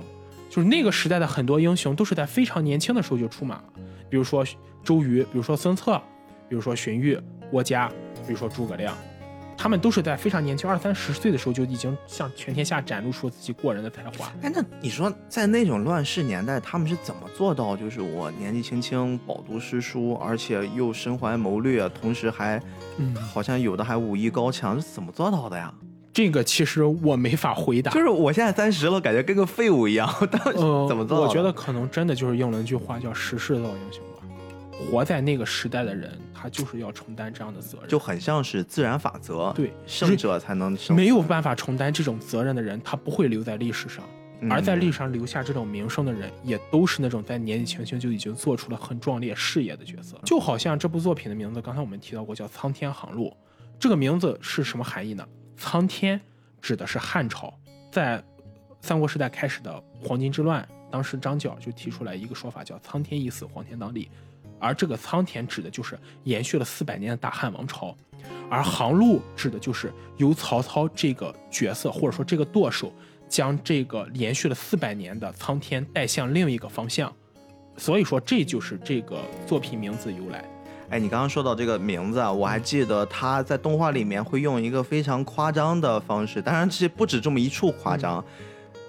[0.49, 3.65] 就是那个时代的很多英雄都是在非常年轻的时候就出马了，
[4.09, 4.45] 比如说
[4.83, 6.01] 周瑜，比如说孙策，
[6.49, 7.89] 比如说荀彧、郭嘉，
[8.27, 8.97] 比如说诸葛亮，
[9.57, 14.33] 他们都是在非常年轻，二三十岁的时候就已经向全天下展露出自己过人的才华。
[14.41, 22.61] 哎，那你说在那种乱世年代，他们是怎么做到，就是我年纪轻轻饱读诗书，而且又身怀谋略，同时还
[22.97, 25.75] 嗯，好像有的还武艺高强，是怎么做到的呀？
[26.19, 27.93] 这个其实我没法回答。
[27.93, 31.21] 就是我现在三十了，感觉跟个废物一样， 当时呃，怎么做？
[31.21, 34.25] 我觉得可能真的就是应了一句话，叫“时势造英雄”吧。
[34.91, 37.89] 活在那个时代的人，他就是要承担这样的责任。
[37.89, 40.97] 就很像是自然法则，对胜者才能胜。
[40.97, 44.05] 没有办法承担这种责任的人，他不会留在历史上。
[44.41, 50.19] 嗯而在历史上留下这种名声的人，也都是那种在年纪轻轻就已经做出了很壮烈事业的角色。
[50.25, 53.27] 就好像这部作品的名字，刚才我们提到过，叫《苍天航路》。
[53.79, 55.25] 这个名字是什么含义呢？
[55.59, 56.19] 苍天
[56.63, 57.53] 指的是汉朝，
[57.91, 58.23] 在
[58.81, 64.09] 三国时代开始的黄巾之乱，当时张角就提出来一个说法，叫“苍天已死，黄天当立”。
[64.61, 67.97] 而这个苍天指的就是延续了四百年的大汉王朝，
[68.49, 72.93] 而航路指的就是由曹操这个角色或者说这个舵手，
[73.29, 77.13] 将这个延续了四百年的苍天带向另一个方向。
[77.77, 80.45] 所以说，这就是这个作品名字由来。
[80.91, 88.25] 哎，你刚刚说到这个名字啊，我还记得他在动画里面会用一个非常夸张的方式，当然这不止这么一处夸张，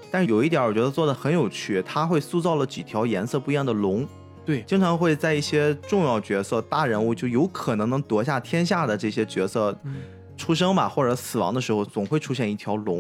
[0.10, 4.08] 但是有一点我觉得做的很有趣，他会塑造了几条颜色不一样的龙，
[4.46, 9.96] 对，经常会在一些重要角色、大人物就有可能能夺下天下的这些角色嗯。
[10.38, 13.00] 出生吧，或者死亡的时候，总会出现一条龙，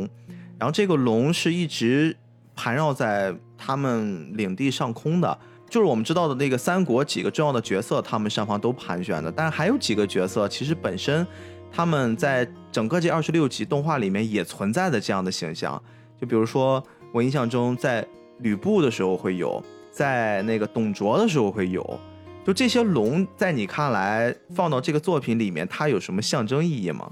[0.58, 2.14] 然后这个龙是一直
[2.54, 5.40] 盘绕在他们领地上空的。
[5.70, 11.26] 就是我们知道的那个三国几个重要的角色，他们上方都盘旋的，但是还有几个角色，其实本身
[11.72, 15.82] 他们在整个这二十六集动画里面也存在的这样的形象。
[16.20, 18.06] 就比如说，我印象中在
[18.40, 22.00] 吕布的时候会有，在那个董卓的时候会有。
[22.46, 27.08] 就这些龙，在你看来放到这个作品里面，它有什么象征意义吗？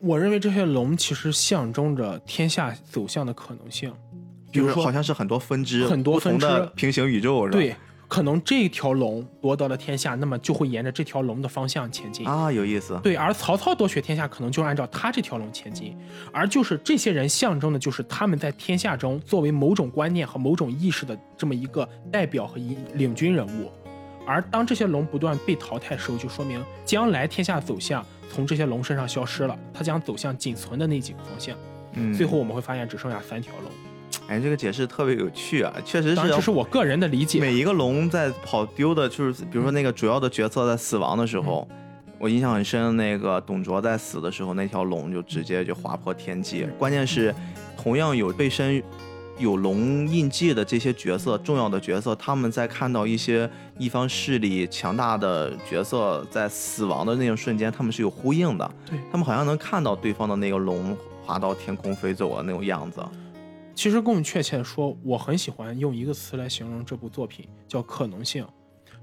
[0.00, 3.92] 我认为这些龙其实象征着天下走向的可能性，
[4.50, 7.58] 比如说就是好像是很多分支，很多不同分支的平行宇宙，是吧？
[7.58, 7.74] 对，
[8.12, 12.26] 可能这条龙夺得了天下，那么就会沿着这条龙的方向前进。
[12.26, 13.00] 啊，有意思。
[13.02, 15.96] 对，而曹操夺取天下，可能就按照他这条龙前进，
[16.30, 23.72] 而就是这些人象征的，就是他们在天下中作为某种观念和某种意识的这么一个代表和一领军人物。
[24.26, 31.56] 而当这些龙不断被淘汰的时候，就说明将来天下走向从这些龙身上消失了，它将走向仅存的那几个方向。
[31.94, 33.72] 嗯，最后我们会发现只剩下三条龙。
[34.32, 37.38] 哎，这个解释特别有趣啊，确实当然，这是是我个人的理解。
[37.38, 41.76] 每一个龙在跑丢的，就是比如说那个主要的角色在死亡的时候，嗯
[42.18, 46.66] 我印象很深，那个董卓在死的时候，那条龙就直接就划破天际。
[46.78, 47.34] 关键是，
[47.76, 48.82] 同样有背身
[49.38, 58.70] 有龙印记的这些角色，重要的角色，他们在看到一些一方势力强大的角色在死亡的那种瞬间，他们是有呼应的。
[58.88, 63.02] 对他们好像能看到对方的那个龙划到天空飞走的那种样子。
[63.74, 68.46] 其实更确切的说，我很喜欢用一个词来形容这部作品，叫可能性。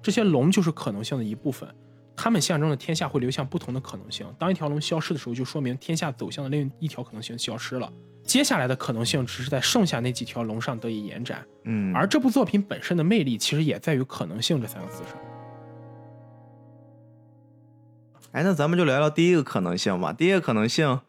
[0.02, 1.68] 这些龙就是可能性的一部分，
[2.16, 4.26] 它们象征着天下会流向不同的可能性。
[4.38, 7.92] 当一条龙消失的时候，就说明天下走向的另一条可能性消失了。
[8.24, 11.46] 接下来的可能性只是在剩下那几条龙上得以延展。
[11.64, 15.14] 嗯，而这部作品本身的魅力，其实也在于“可能性”这三个字上。
[18.32, 20.14] 哎，那咱们就聊聊第一个可能性吧。
[20.14, 21.02] 第一个可能性，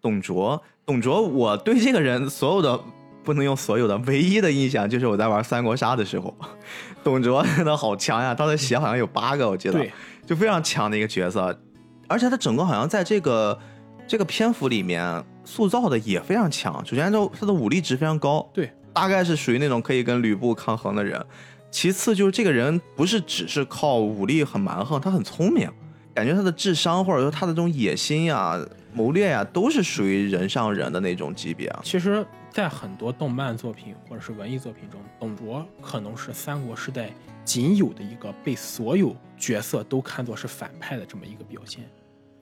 [0.00, 0.62] 董卓。
[0.86, 2.78] 董卓，我对这个人所有的
[3.24, 6.36] 不能用所有的，唯一的印象就是我在玩三国杀的时候，
[7.02, 8.34] 董卓真的好强呀！
[8.34, 9.84] 他的血好像有八个，我记得，
[10.26, 11.58] 就非常强的一个角色，
[12.06, 13.58] 而且他整个好像在这个
[14.06, 16.84] 这个篇幅里面塑造的也非常强。
[16.84, 21.24] 首先，就他的武力值非常高，对，大概是属于那种可以跟吕布抗衡的人。
[21.70, 25.68] 其次就是这个人不是只是靠武力很蛮横，他很聪明。
[26.14, 28.56] 感觉他的智商或者说他的这种野心呀、
[28.92, 31.80] 谋略呀，都是属于人上人的那种级别啊。
[31.82, 32.24] 其实，
[32.54, 37.10] 在很多动漫作品或者是文艺作品中，董卓可能是三国时代
[37.44, 41.82] 仅有的一个被所有角色都看作是反派的这么一个表现。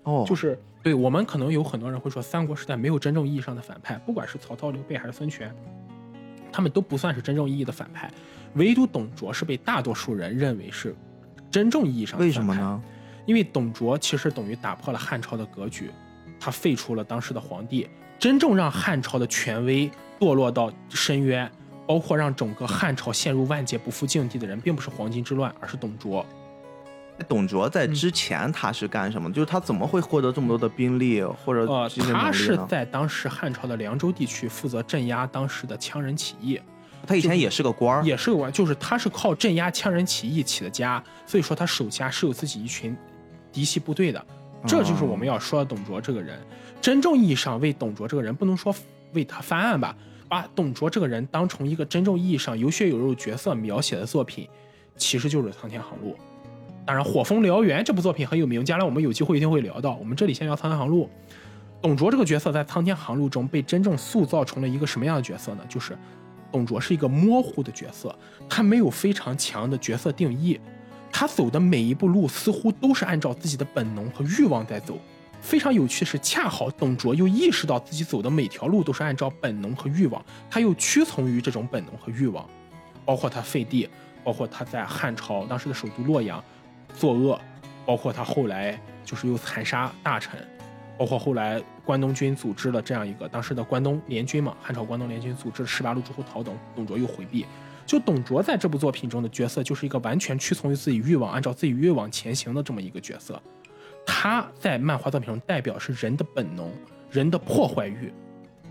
[0.03, 5.51] 哦，就是对我们可能有很多人会说，三国时代没有真正意义上的反派，不管是曹操、刘备还是孙权，
[6.53, 8.13] 他们都不算是真正意义的反派，
[8.57, 10.95] 唯独董卓是被大多数人认为是
[11.51, 12.27] 真正意义上的反派。
[12.27, 12.55] 为什么？
[12.55, 12.83] 呢？
[13.25, 15.91] 因为董卓其实等于打破了汉朝的格局，
[16.39, 17.89] 他废除了当时的皇帝，
[18.23, 21.51] 真正让汉朝的权威堕落到深渊，
[21.89, 26.25] 包括让整个汉朝陷入万劫不复境地的人，并不是黄巾之乱，而是董卓。
[27.29, 29.33] 董卓在嗯之前他是干什么？
[29.33, 31.67] 就是他怎么会获得这么多的兵力或者
[32.13, 32.57] 他是？
[32.69, 36.61] 在当时汉朝的凉州地区负责镇压当时的羌人起义，
[37.05, 42.97] 他以前也是个官儿，也是个官，就是他是靠镇压羌人起义起的家，所以说他手下是有自己一群
[43.51, 44.25] 嫡系部队的。
[44.65, 46.39] 这就是我们要说的董卓这个人，
[46.83, 48.75] 真正意义上为董卓这个人，不能说
[49.13, 49.97] 为他翻案吧，
[50.29, 54.49] 把董卓这个人当成一个真正意义上有血有肉角色描写的作品，
[54.97, 56.11] 其实就是《苍天航路》。
[56.85, 59.95] 当然，《火风燎原》这部作品很有名，将来我们有机会一定会聊到。
[59.95, 61.05] 我们这里先聊《苍天航路》。
[61.81, 65.65] 董卓这个角色在《苍天航路》中被真正塑造成了一个什么样的角色呢？
[65.69, 65.97] 就是
[66.51, 68.13] 董卓是一个模糊的角色，
[68.49, 70.59] 他没有非常强的角色定义，
[71.13, 74.99] 他走的每一步路似乎都是按照自己的本能和欲望在走。
[75.43, 82.49] 非常有趣的是，恰好董卓又意识到自己走的每条路都是按照本能和欲望，他又屈从于这种本能和欲望，
[83.05, 83.89] 包括他废帝，
[84.23, 86.43] 包括他在汉朝当时的首都洛阳
[86.95, 87.39] 作恶，
[87.85, 90.39] 包括他后来就是又残杀大臣，
[90.97, 97.45] 包括后来关东军组织了这样一个当时的关东联军嘛，汉朝关东联军组织了十八路诸侯讨董，董卓又回避。
[97.85, 103.43] 就董卓在这部作品中的角色，就是一个完全屈从于自己欲望，按照自己欲望前行的这么一个角色。
[104.05, 106.71] 他在漫画作品中代表是人的本能，
[107.11, 108.13] 人的破坏欲。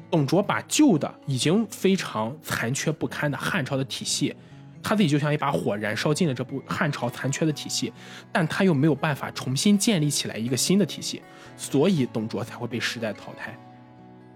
[0.09, 4.36] 董卓把旧的已经非常残缺不堪的汉朝的体系，
[4.84, 7.93] 他自己就像一把火燃烧尽了这部汉朝残缺的体系，
[8.29, 11.21] 但他又没有办法重新建立起来一个新的体系，
[11.55, 13.57] 所以董卓才会被时代淘汰。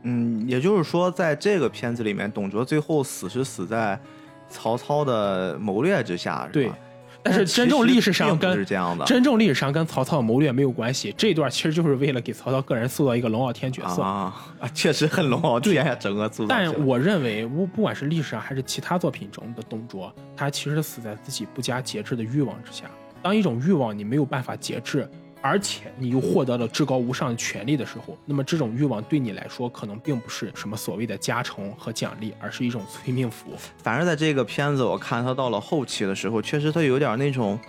[0.04, 4.00] 嗯，也就是说，在这个片子里面，董卓最后死是死在
[4.48, 6.78] 曹操的谋略之下，是对吧？
[7.26, 14.04] 但是真正历史上跟是这样的真正历史上跟曹操的谋略没有关系，这一段其实就是为了给曹操个人塑造一个龙傲天角色。
[14.04, 16.48] 啊啊，确实很龙傲天呀，整个塑造。
[16.48, 22.86] 但我认为，不不管是历史上还是其他作品中的董卓，他其实死在自己不加节制的欲望之下。
[23.24, 25.10] 当一种欲望你没有办法节制，
[25.46, 33.52] 而且你又获得了至高无上的权利的时候，那么这种欲望对你来说可能并不是什么所谓的加成和奖励，而是一种催命符。
[33.78, 37.60] 反正在这个片子，我看他到了后期的时候，确实他有点那种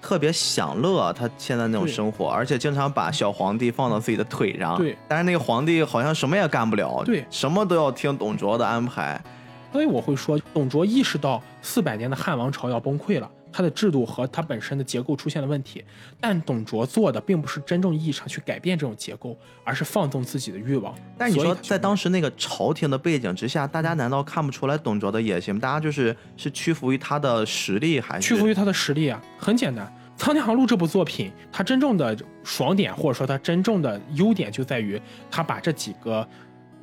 [0.00, 4.78] 特别享乐，他现在那种生活，而且经常把小皇帝放到自己的腿上。
[4.78, 9.22] 对，但是那个皇帝好像什么也干不了，对什么都要听董卓的安排。
[9.70, 15.84] 所以我会说，董卓意识到四百年的汉王朝要崩溃了，他的制度和他本身的结构出现了问题。
[16.20, 20.94] 但董卓做的并不是真正意义上去改变这种结构，而是放纵自己的欲望。
[21.16, 25.58] 但你说在当时那个朝廷的背景之下，大家难道看不出来董卓的野心？
[25.58, 29.86] 大家就是是屈服于他的实力，还是屈服于他的实力啊，很简单。
[30.22, 36.28] 《苍天航路》这部作品，它真正的爽点或者说它真正的优点就在于，它把这几个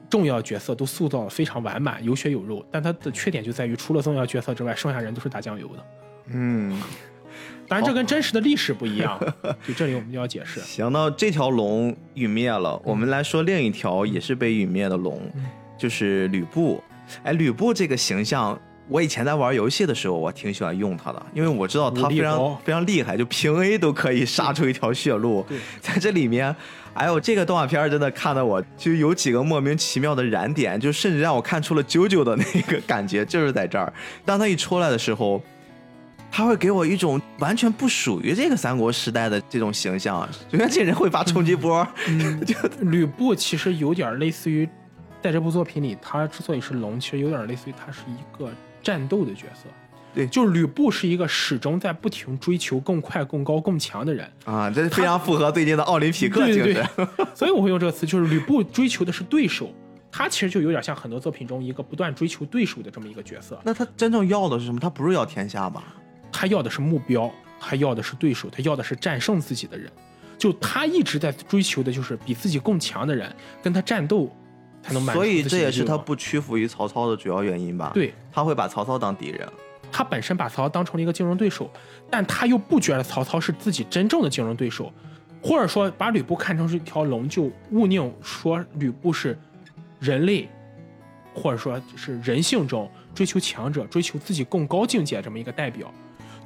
[0.10, 2.66] 重要角色都塑造的非常完满，有血有肉。
[2.72, 5.86] 但它的缺点就在于，除了重要角色之外，剩下人都是打酱油的。
[6.34, 6.80] 嗯，
[7.68, 9.20] 当然，这跟真实的历史不一样。
[9.68, 10.60] 就这里我们就要解释。
[10.62, 15.46] 行，那这条龙陨灭了，我们来说另一条也是被陨灭的龙，嗯
[15.78, 16.82] 就是吕布。
[17.24, 18.60] 哎，吕布这个形象，
[18.90, 25.58] 我以前在玩游戏的时候，我挺喜欢用他的，因为我知道他非常非常厉害，就平 A 都可以杀出一条血路对。
[25.80, 26.54] 在这里面，
[26.94, 33.94] 哎呦，这个动画片真的看得我就有几个莫名其妙的燃点，就甚至让我看出了啾啾的那个感觉，就是在这儿。
[34.26, 35.42] 当他一出来的时候。
[36.32, 42.42] 他会给我一种完全不属于这个三国时代的这种形象，首先这人会发冲击波，嗯，
[42.92, 44.68] 吕布其实有点类似于，
[45.22, 48.52] 在这部作品里，他之所以是龙，其实有点类似于他是一个
[48.84, 49.68] 战斗的角色。
[50.14, 54.28] 对就是吕布是一个始终在不停追求更快、更高、更强的人。
[54.46, 56.88] 啊，这非常符合最近的奥林匹克精对对神。
[56.96, 59.72] 对， 所以我会用这个词，就是吕布追求的是对手，
[60.12, 63.60] 他其实就有点像很多作品中一个不断追求对手的这么一个角色。
[63.64, 64.80] 那他真正要的是什么？
[64.80, 65.84] 他不是要天下吧？
[66.40, 69.92] 他要的是目标，他要的是对手，他要的是战胜自己的人。
[70.38, 74.32] 就他一直在追求的就是比自己更强的人，跟他战斗，
[74.84, 79.50] 才能满足所以这也是他不屈服于曹操的主要原因吧？，对他会把曹操当敌人。
[79.92, 81.72] 他本身把曹操当成了一个竞争对手，
[82.08, 84.94] 但他又不觉得曹操是自己真正的竞争对手。
[85.42, 89.36] 或者说把吕布看成是一条龙，就勿宁说吕布是
[90.00, 90.48] 人类，
[91.34, 95.92] 或者说是人性中追求强者、追求自己更高境界这么一个代表。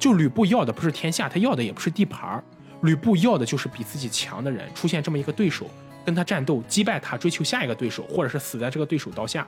[0.02, 2.42] 就吕布要的不是天下，他要的也不是地盘儿，
[2.80, 5.70] 吕布要的就是比自己强的人出现这么一个对手，
[6.04, 9.46] 跟他战斗，击败他，追求下一个对手，或者是死在这个对手刀下，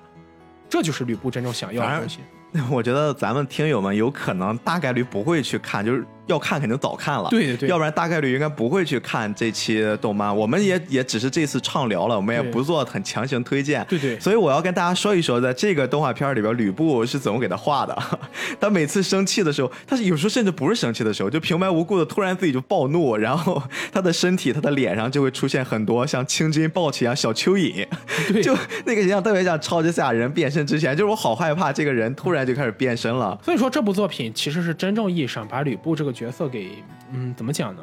[0.68, 2.20] 这就是吕布真正想要的东西。
[2.70, 10.34] 我觉得咱们听友们有可能大概率不会去看，就是要看肯定早看了，对对对，要不然大概率应该不会去看这期动漫。
[10.34, 13.84] 我们也也只是这次畅聊了，我们也不做很强行推荐。
[13.88, 17.96] 对对所以我要跟大家说一说，在这个动画片里边，吕布是怎么给他画的。
[18.60, 23.62] 他每次生气的时候，他是有时候甚至不是生气的时候，就平白无故的突然自己就暴怒，然后
[23.92, 27.86] 他的身体、他的脸上就会出现很多像青筋暴起一样小蚯蚓，
[28.32, 28.56] 对就
[28.86, 33.38] 那个形象特别像超级赛亚人变身之前，就是我好害怕这个人突然就开始变身了。
[33.44, 37.82] 所以说这部作品其实是真正意义上把吕布这个角色给，嗯，怎么讲呢？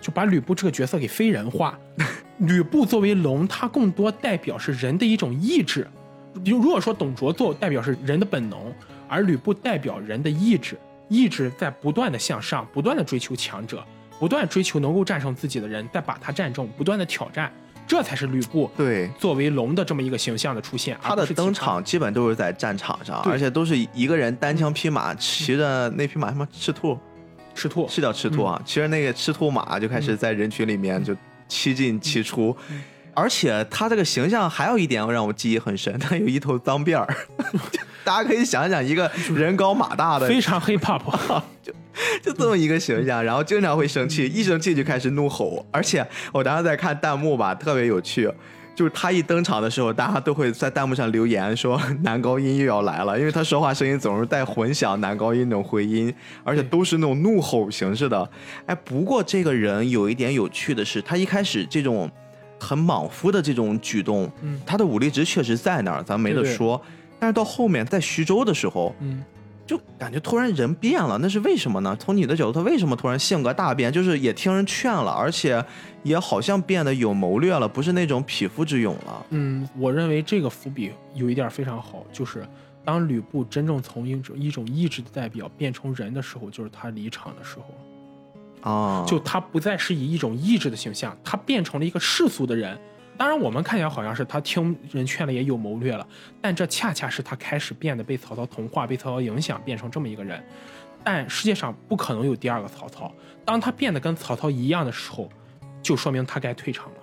[0.00, 1.78] 就把吕布这个角色给非人化。
[2.38, 5.88] 吕布作为龙，它更多代表是人的一种意志。
[6.44, 8.72] 如如果说董卓做代表是人的本能，
[9.08, 10.76] 而吕布代表人的意志，
[11.08, 13.84] 意志在不断的向上，不断的追求强者，
[14.18, 17.52] 不断追求能够战胜自己的人，再把他战胜，不断的挑战，
[17.86, 20.96] 这才是吕布对，作为龙的这么一个形象的出现。
[21.02, 26.98] 他的登场基本都是在战场上，而且都是一个人单枪匹马骑着那匹马什么赤兔，
[27.54, 31.16] 赤兔，是叫赤兔啊，其实那个赤兔马就开始在人群里面就
[31.48, 32.56] 七进七出。
[33.14, 37.16] 而且它这个形象还有一点让我记忆很深，它有一头脏辫儿，
[38.02, 41.42] 大家可以想想一个人高马大的，非常 hip hop。
[42.22, 45.66] 就这么一个形象，然后经常会生气，一生气就开始怒吼。
[45.70, 48.32] 而且我当时在看弹幕吧，特别有趣，
[48.74, 56.12] 就是他一登场的时候，大家都会在弹幕上留言说 男高音又要来了，因为他说话声音总是带混响男高音那种回音，
[56.42, 58.28] 而且都是那种怒吼形式的。
[58.66, 62.10] 哎，不过这个人有一点有趣的是，他一开始这种
[62.58, 66.80] 很莽夫的这种举动，嗯他的武力值确实在那儿，咱没得对对说。
[67.18, 69.22] 但是到后面在徐州的时候，嗯，
[69.66, 71.96] 就感觉突然人变了，那是为什么呢？
[71.98, 73.92] 从你的角度，他为什么突然性格大变？
[73.92, 75.64] 就是也听人劝了，而且
[76.02, 79.26] 也好像变得有谋略了，不是那种匹夫之勇了。
[79.30, 82.46] 嗯，我认为这个伏笔有一点非常好，就是
[82.84, 87.56] 当吕布真正从一种一种意志的代表变成人的时候，就是他离场的时
[88.62, 92.78] 候，啊，就他不再是以一种意志的形象，他变成了一个世俗的人。
[93.22, 96.04] 当然，我们看起来好像是他听人劝了，也有谋略了，
[96.40, 100.44] 但这恰恰是他开始变得被曹操同化、被曹操影响，变成这么一个人。
[101.04, 103.14] 但世界上不可能有第二个曹操。
[103.44, 105.30] 当他变得跟曹操一样的时候，
[105.80, 106.96] 就说明他该退场了。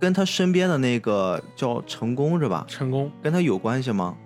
[0.00, 2.64] 跟他身边的那个叫成功是吧？
[2.66, 4.16] 成功跟他有关系吗？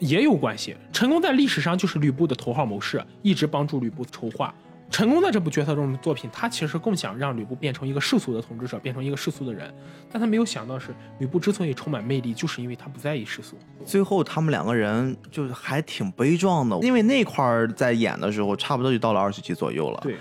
[0.00, 0.76] 也有关系。
[0.92, 4.52] 陈宫在历史上就是吕布的头号谋士，一直帮助吕布筹划。
[4.90, 9.72] 陈宫在这部角色中的作品，他其实更想让吕布变成一个世俗的统治者，变成一个世俗的人。
[10.10, 10.88] 但他没有想到是，
[11.20, 13.56] 吕布之所以充满魅力，就是因为他不在意世俗。
[13.86, 20.00] 最后他们两个人就是还挺悲壮的，因为那块儿在演的时候，差不多就到了二十集左右了。
[20.02, 20.16] 对，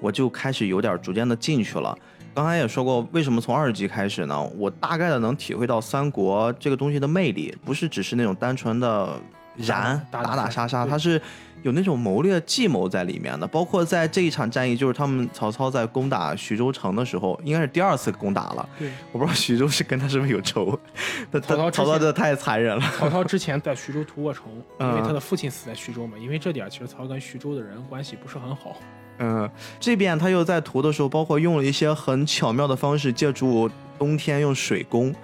[0.00, 1.96] 我就开始有点逐渐的进去了。
[2.32, 4.40] 刚才也说过，为什么从二十集开始呢？
[4.56, 9.20] 我大概的能体会到三国这个东西的魅力，不是只是那种单纯的
[9.56, 11.20] 燃打打打杀杀，对它是
[11.62, 13.46] 有那种谋略计谋在里面的。
[13.46, 18.68] 包括在这一场战役，就是他们曹操在攻打徐州城的时候，应该是第二次攻打了。
[18.78, 20.78] 对，我不知道徐州是跟他是不是有仇，
[21.32, 22.82] 曹操曹操真的太残忍了。
[22.98, 24.44] 曹操之前在徐州屠过城，
[24.80, 26.16] 因为嗯他的父亲死在徐州嘛。
[26.18, 28.76] 因为这点，其实曹操跟徐州的人关系不是很好。
[29.18, 29.48] 嗯，
[29.78, 35.14] 这边他又在屠的时候，包括用了一些很巧妙的方式，借助冬天用水攻，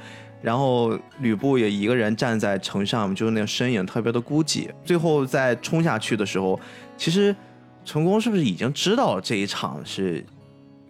[0.41, 4.69] 然后吕布也一个人站在城上，就是那个身影特别的孤寂。
[4.85, 6.59] 最后在冲下去的时候，
[6.97, 7.35] 其实
[7.85, 10.25] 成功是不是已经知道这一场是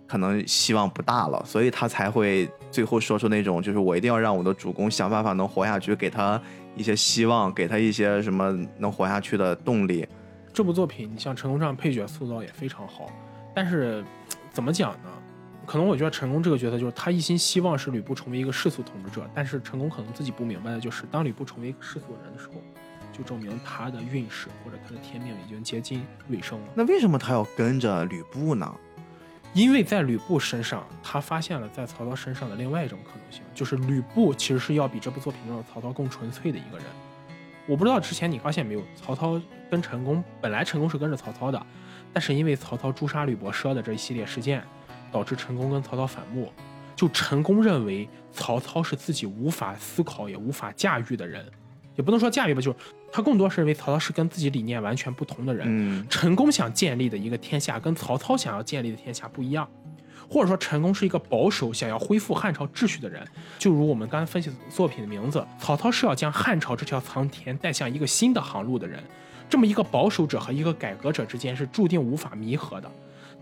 [0.06, 6.40] 可能希望不大了，所以他才会最后说出那种就是我一定要让我的主公想办法能活下去，给他
[6.76, 10.06] 一些希望，给他一些什么能活下去的动力。
[10.52, 13.10] 这部作品，你像陈宫这样配角塑造也非常好，
[13.54, 14.04] 但是
[14.50, 15.10] 怎么讲呢？
[15.68, 22.54] 可能我觉得陈宫这个角色就是他一心希望是吕布成为一个世俗统治者，但是陈宫可能自己不明白的就是，当吕布成为一个世俗人的时候，
[23.12, 26.68] 就证明他的运势或者他的天命已经接近尾声了。
[26.74, 28.74] 那为什么他要跟着吕布呢？
[29.52, 36.86] 因为在吕布身上，他发现了在曹操身上的另外一种可能性，就是吕布其实是要比这部作品中的曹操更纯粹的一个人。
[37.66, 39.38] 我不知道之前你发现没有，曹操
[39.70, 41.66] 跟陈宫本来陈宫是跟着曹操的，
[42.10, 44.64] 但是因为曹操诛杀吕伯奢的这一系列事件，
[45.10, 46.52] 导致陈宫跟曹操反目。
[46.96, 51.44] 就陈宫认为曹操是自己无法思考也无法驾驭的人，
[51.94, 52.78] 也不能说驾驭吧，就是
[53.12, 55.64] 他更多是认为曹操是跟自己理念完全不同的人。
[55.68, 59.68] 嗯，陈宫想建立的一个天下，跟曹操想要建立的天下不一样。
[60.30, 63.26] 或者说陈宫是一个保守、想要恢复汉朝秩序的人。
[63.58, 69.02] 就如我们刚才分析作品的名字，曹操是要将汉朝这条苍田带向一个新的航路的人。
[69.48, 72.90] 这么一个保守者和一个改革者之间是注定无法弥合的。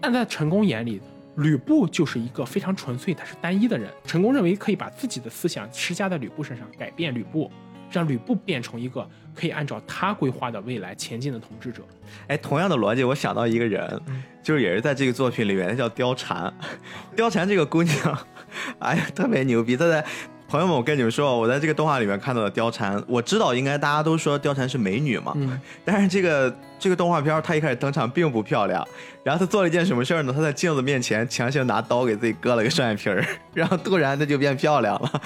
[0.01, 1.01] 但在陈宫眼里，
[1.37, 3.91] 吕布就是一个非常纯粹、他是单一的人。
[4.05, 7.51] 成功认为可以把自己的思想施加在吕布身上，改变吕布，
[7.91, 11.83] 让吕布变成一个可以按照他规划的未来前进的统治者。
[12.29, 16.53] 哎，同样的逻辑，我想到一个人，嗯就是也是在这个作品里面，她叫貂蝉。
[17.17, 18.19] 貂蝉这个姑娘，
[18.79, 19.77] 哎呀，特别牛逼。
[19.77, 20.05] 她在
[20.49, 28.87] 朋友们，我跟你们说，我在这个动画里面看到的貂蝉，我知道应该大家都说貂蝉是美女嘛，嗯，但是这个这个动画片儿，她一开始登场并不漂亮。
[29.23, 30.33] 然后她做了一件什么事儿呢？
[30.33, 33.25] 她在镜子面前强行拿刀给自己割了个双眼皮儿，
[33.55, 35.23] 然后突然她就变漂亮了。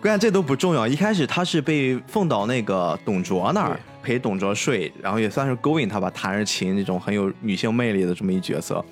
[0.00, 8.84] 关键这都不重要，一开始她是被奉到那个董卓那儿陪董卓睡，然后也算是勾引他吧，弹着琴那种很有女性魅力的这么一角色。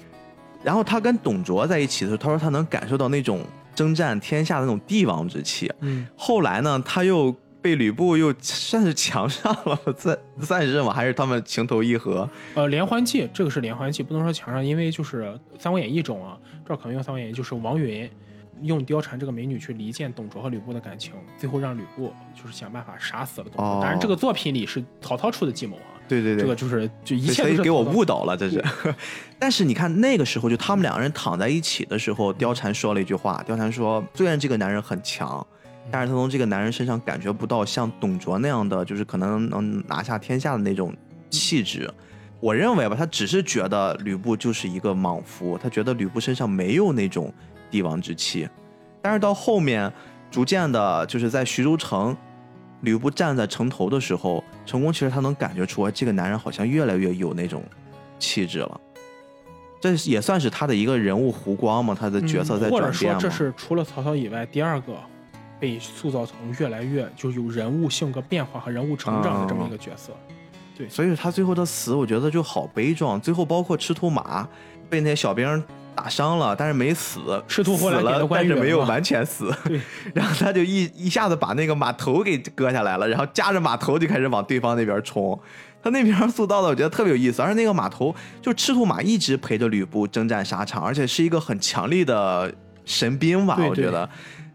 [0.63, 3.45] 然后他跟董卓在一起的时候，他说他能感受到那种
[3.75, 5.71] 征战天下的那种帝王之气。
[5.81, 10.93] 嗯，后来呢，他又被吕布又算是强上了，算算是吗？
[10.93, 12.29] 还是他们情投意合？
[12.55, 15.23] 呃，连环计这个是连环计，不能说强上，因为就是
[15.61, 16.37] 《三国演义》中啊，
[16.67, 18.11] 这儿可能用《三国演义》，就是王允
[18.63, 23.65] 用貂蝉这个美女去离间董卓和吕布的感情，最后让吕布就是想办法杀死了董卓。
[23.65, 28.65] 哦当然，这个作品里是曹操出的计谋啊，对对对，这个就是就一切都是给我误导了，这是。
[29.39, 33.45] 但是你看那个时候，就他们两个人躺在一起的时候，貂蝉说了一句话。
[33.49, 35.45] 貂蝉说：“虽然这个男人很强，
[35.91, 40.95] 但是他从这个男人身上感觉不到像董卓那样的，就是可能能拿下天下的那种
[41.31, 41.93] 气质。
[42.41, 47.33] 我认为吧，他只是觉得吕布就是一个莽夫，他觉得吕布身上没有那种
[47.71, 48.49] 帝王之气。
[49.01, 49.93] 但是到后面，
[50.31, 52.17] 逐渐的，就是在徐州城，
[52.81, 57.63] 吕布站在城头的时候，成功其实他能感觉出来，这个男人好像越来越有那种
[58.19, 58.81] 气质了。
[59.81, 63.21] 这也算是他的一个人物弧光嘛，他的角色在嗯或者转变嘛。
[63.21, 64.95] 说这是除了曹操以外第二个
[65.63, 70.13] 被塑造成越来越就有人物性格变化和人物成长的这么一个角色。
[70.77, 73.21] 对所以他最后的死，我觉得就好悲壮。
[73.21, 74.49] 最后包括赤兔马
[74.91, 75.63] 被那些小兵
[75.95, 79.55] 打伤了，但是没死，赤兔后来死了，但是没有完全死。
[79.65, 79.81] 对，
[80.13, 85.39] 然后他就一一下子把那个马头给割下来了，然后夹着马头就开始往对方那边冲。
[85.81, 92.53] 他那边塑造的我觉得特别有意思，而且那个马头就赤兔马一直陪着吕布征战沙场，而且是一个很强力的
[92.85, 94.11] 神兵吧，对对我觉得。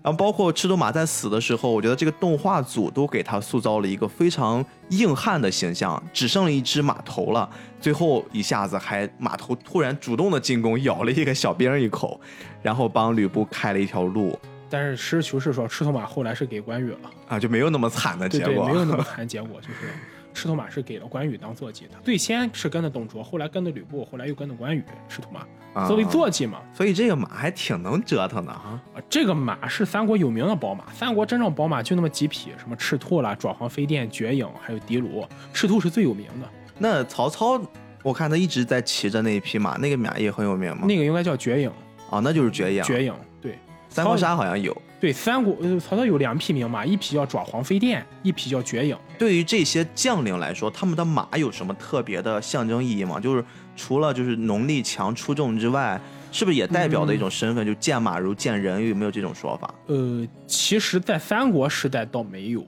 [0.07, 7.49] 然后包括赤兔马在死的时候，我觉得这个动画组都给他塑造了一个非常硬汉的形象，只剩了一只马头了。
[7.81, 12.17] 最后一下子还马头突然主动的进攻，咬了一个小兵一口，
[12.61, 14.39] 然后帮吕布开了一条路
[14.69, 16.99] 但是实事求是说，赤兔马后来是给关羽了。
[17.27, 18.65] 啊，就没有那么惨的对对，结果。
[18.65, 19.93] 没有那么惨 结果，就是
[20.37, 24.83] 赤兔马是给了关羽当坐骑，他最先是跟的董卓，后来跟的吕布，后来又跟的关羽。
[25.09, 25.39] 赤兔马
[25.73, 28.79] 啊作为坐骑嘛，所以这个马还挺能折腾的哈。
[28.93, 37.59] 啊，这个马是三国有名的宝马，三国真正宝马就那么几匹，什么赤兔啦、爪黄飞电、绝影，还有的卢，赤兔是最有名的，那曹操，
[38.03, 40.85] 我看他一直在骑着那一匹马，那个马也很有名吗？
[40.87, 41.71] 那个应该叫绝影，
[42.11, 42.83] 哦，那就是绝影。
[42.83, 43.11] 绝影
[43.41, 43.57] 对。
[43.89, 44.79] 三国杀好像有。
[44.99, 48.97] 对，三国呃，曹操有两匹名马，一匹叫爪黄飞电，一匹叫绝影。
[49.19, 53.19] 对于这些将领来说，他们的马有什么特别的象征意义吗？
[53.19, 53.45] 就是
[53.75, 57.63] 除了就是能力强出众之外，是不是也代表的一种身份？
[57.63, 59.71] 就见马如见人，有没有这种说法？
[59.85, 62.65] 呃，其实，在三国时代倒没有，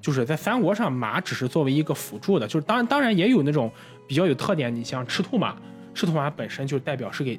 [0.00, 3.68] 就是在三国上，马只是作为一个辅助的，就是当然当然也有那种
[4.06, 5.56] 比较有特点，你像赤兔马，
[5.92, 7.36] 赤兔马本身就代表是给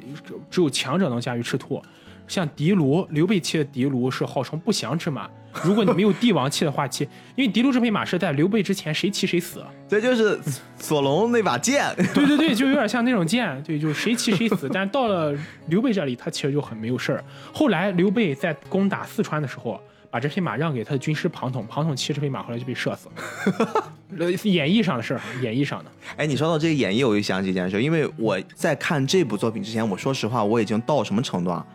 [0.51, 1.81] 只有强者能驾驭赤兔，
[2.27, 5.29] 像的卢，刘备骑的的卢是号称不祥之马，
[5.63, 10.39] 如果你没有帝王气的话，骑，因为的卢这匹马是在刘备之前谁骑谁死，这就是
[10.77, 11.93] 索隆那把剑。
[12.13, 14.69] 对对对，就有点像那种剑，对，就是谁骑谁死。
[14.73, 17.23] 但到了刘备这里，他其实就很没有事儿。
[17.53, 23.83] 后来刘备在攻打四川的时候，把这匹马让给他的军师庞统，庞统骑这匹马后来就被射死了。
[24.17, 25.91] 呃演绎上的事儿，演绎上的。
[26.17, 31.65] 哎，你说到这个演绎，我就想起一件事，因为我在看这部作品之前，我说实话，我已经到什么程度啊？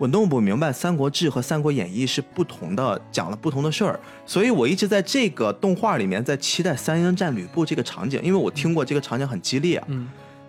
[0.00, 9.82] 我弄不明白《三国志》和《三国演义》是不同的，讲了不同的事儿，所以我一直在这个动画里面在期待三英战吕布这个场景，因为我听过这个场景很激烈。
[9.88, 10.08] 嗯，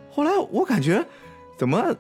[0.10, 1.06] 后来我感觉，
[1.58, 1.94] 怎么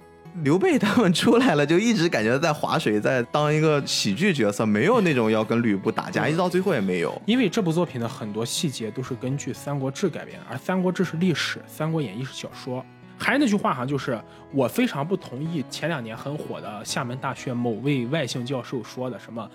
[0.43, 7.21] 刘备他们出来了，就一直感觉在划水，在当一个喜剧角色，没有那种要跟吕布打架，一直到最后也没有。
[7.25, 12.85] 因为这部作品的很多细节都是根据《三国志》改编，而《三国志》是历史，《三国演义》是小说。
[13.21, 14.19] 还是那句话哈，就是
[14.51, 19.47] 我非常不同意前两年很火的厦门大学某位外姓教授说的什么，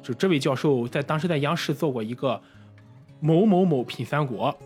[0.00, 2.40] 就这位教授在当时在央视做过一个
[3.18, 4.56] 某某某品三国，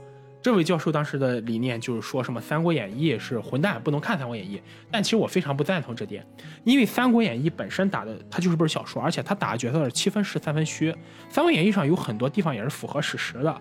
[0.43, 4.59] 这位教授当时的理念就是说什么《三国演义》是混蛋，不能看《三国演义》。
[4.91, 6.23] 但其实我非常不赞同这点，
[6.63, 10.93] 因为《三国演义》本身打的它就是本小说，而且它打的角色是七分实三分虚，
[11.31, 13.61] 《三国演义》上有很多地方也是符合史实的，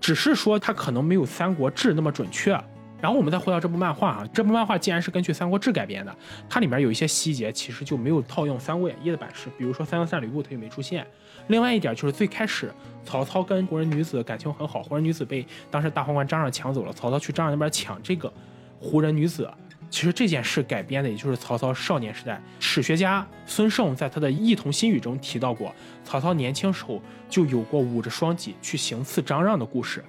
[0.00, 2.58] 只是说它可能没有《三国志》那么准确。
[3.00, 6.16] 然后我们再回到这部漫画啊，这部漫画既然是根据《三国志》改编的，
[6.48, 11.06] 它里面有一些细节其实就没有套用《三国演义》的版式，比如说三幺三吕布他就没出现。
[11.48, 12.72] 另外一点就是最开始
[13.04, 18.32] 曹操跟胡人女子感情很好，胡人女子被当时大宦官张让抢走了，曹操去张让那边抢这个
[18.80, 19.50] 胡人女子。
[19.90, 22.40] 其实这件事改编的也就是曹操少年时代。
[22.58, 25.74] 史学家孙胜在他的《异同心语》中提到过，
[26.04, 30.02] 曹操年轻时候就有过捂着双戟去行刺张让的故事，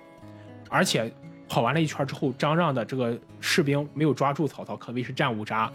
[0.70, 1.12] 而且。
[1.56, 5.72] 跑完了一圈之后，张让的这个士兵没有抓住曹操，可谓是战五渣。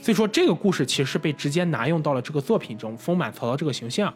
[0.00, 4.12] 所以说，这个故事其实是被直接拿用到了这个作品中，丰满曹操这个形象。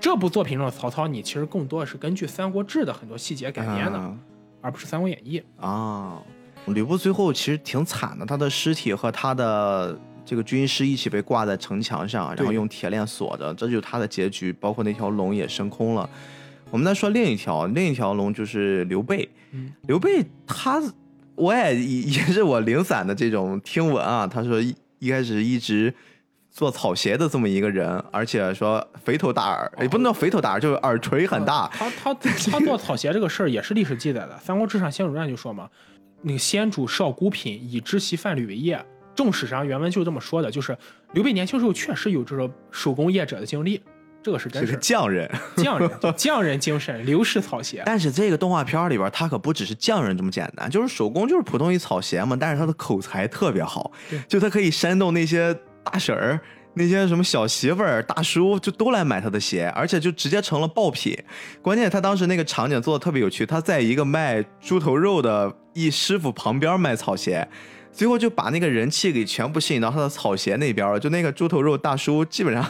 [0.00, 4.16] 这部作品中的曹操，你其实更多的是根据《三国志》的很多细节改编的，
[4.60, 6.20] 而不是《三国演义》啊。
[6.66, 14.52] 吕布最后其实挺惨的，他的尸体和他的这个军师一起被挂在城墙上，然后用铁链锁着，这就是他的结局。
[14.54, 16.10] 包括那条龙也升空了。
[16.72, 19.28] 我们再说另一条，另一条龙就是刘备。
[19.82, 20.82] 刘备他，
[21.34, 24.26] 我也也是我零散的这种听闻啊。
[24.26, 25.92] 他说一一开始一直
[26.50, 31.68] 做草鞋的这么一个人，而且说肥头大耳，也不能叫肥头大耳，就是耳垂很大。
[31.74, 35.68] 他他他做草鞋这个事儿也是历史记载的，《三国志》上先主传就说嘛，
[36.22, 38.82] 那个先主少孤品，以知其范履为业。
[39.14, 40.74] 正史上原文就这么说的，就是
[41.12, 43.78] 刘备年轻时候确实有这种手工业者的经历。
[44.22, 47.82] 这个是真是匠人，匠人， 匠人精神，刘氏草鞋。
[47.84, 52.36] 但是这个动画片里边，他可不只是匠人这么简单，就是手工，就是普通一草鞋嘛。
[52.38, 53.90] 但是他的口才特别好，
[54.28, 55.52] 就他可以煽动那些
[55.82, 56.40] 大婶儿、
[56.74, 61.18] 那些什么小媳妇儿、大叔，就都来买他的鞋，而且就直接成了爆品。
[61.60, 67.46] 关键他当时那个场景做的特别有趣，他在一个卖猪头肉的一师傅旁边卖草鞋。
[67.92, 70.98] 最后就把那个人气给全部吸引到他的草鞋那边了。
[70.98, 72.64] 就那个猪头肉大叔，基本上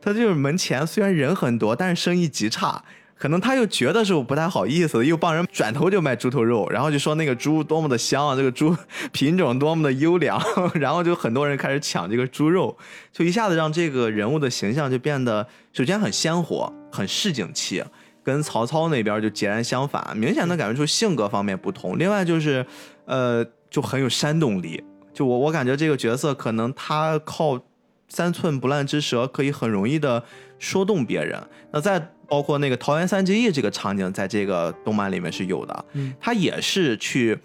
[0.00, 2.82] 他就是门前虽然人很多，但是生意极差。
[3.14, 8.76] 可能他又觉得是不太好意思，又帮人转头就卖猪头肉，然后就说那个猪多么的香啊，这个猪
[9.12, 10.42] 品种多么的优良，
[10.74, 12.76] 然后就很多人开始抢这个猪肉，
[13.12, 17.84] 就一下子让这个人物的形象就变得首先很鲜活、很市井气，
[18.24, 21.96] 跟曹操那边就截然相反，明显能感觉出性格方面不同。
[21.96, 22.66] 另外就是，
[23.04, 23.46] 呃。
[23.72, 27.60] 就很有煽动力，就我我感觉这个角色可能他靠
[28.08, 30.22] 三寸不烂之舌可以很容易的
[30.60, 31.42] 说动别人。
[31.72, 31.98] 那再
[32.28, 35.84] 包括那个桃园三结义这个场景，在这个动漫里面是有的，
[36.20, 37.36] 他也是去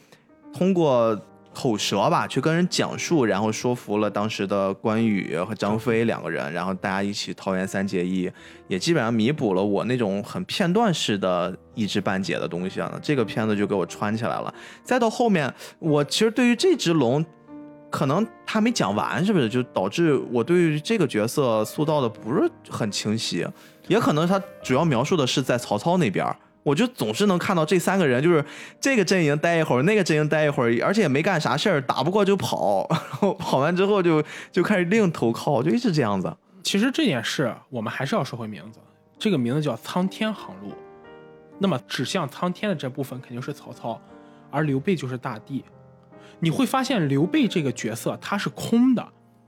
[0.53, 1.19] 通过。
[1.57, 8.31] 口舌吧，去跟人讲述，然后说服了当时的关羽和张飞两个人，然后大家一起桃园三结义，
[8.67, 12.99] 也基本上弥补了我那种很片段式的一知半解的东西啊。
[13.01, 14.53] 这个片子就给我穿起来了。
[14.83, 17.25] 再到后面，我其实对于这只龙，
[17.89, 23.43] 可能他没讲完，是不是就导致我对于这个角色塑造的不是很清晰？
[23.87, 26.23] 也可能他主要描述的是在曹操那边。
[26.67, 28.43] 我就总是能看到这三个人，就是
[28.81, 36.35] 这个阵营待一会儿，那个阵营待一会儿，而且也没干啥事儿，打不过就跑，然后跑完之后就就开始另投靠，就一直这样子。
[36.61, 38.81] 其实这件事我们还是要说回名字，
[39.17, 40.73] 这个名字叫苍天航路。
[41.57, 44.01] 那么指向苍天的这部分肯定是曹操，
[44.51, 45.63] 而刘备就是大地。
[46.41, 49.07] 你会发现刘备这个角色他是空的，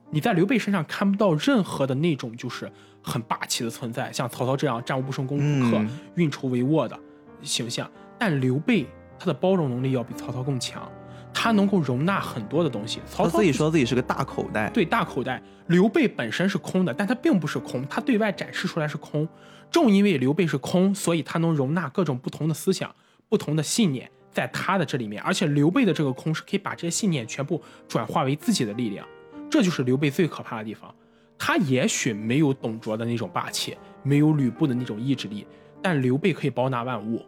[0.10, 2.72] 你在刘备身上看不到任何的那种就是
[3.04, 6.98] 很霸气的存在，像曹操这样战无不胜、攻无不克、运筹帷幄的。
[7.42, 8.86] 形象，但刘备
[9.18, 10.90] 他的包容能力要比曹操更强，
[11.34, 13.00] 他能够容纳很多的东西。
[13.06, 15.42] 曹操自己说自己是个大口袋，对大口袋。
[15.68, 19.28] 刘备本身是空的，但他并不是空，他对外展示出来是空。
[19.70, 22.94] 正因为刘备是空，所以他能容纳各种不同的思想、
[23.28, 25.22] 不同的信念在他的这里面。
[25.22, 29.08] 而且刘备的这个空是可以把这些信念全部转化为自己的力量，
[29.48, 30.92] 这就是刘备最可怕的地方。
[31.38, 35.46] 他也许没有董卓的那种霸气，没有吕布的那种意志力。
[35.84, 37.24] 但刘备可以包纳万物，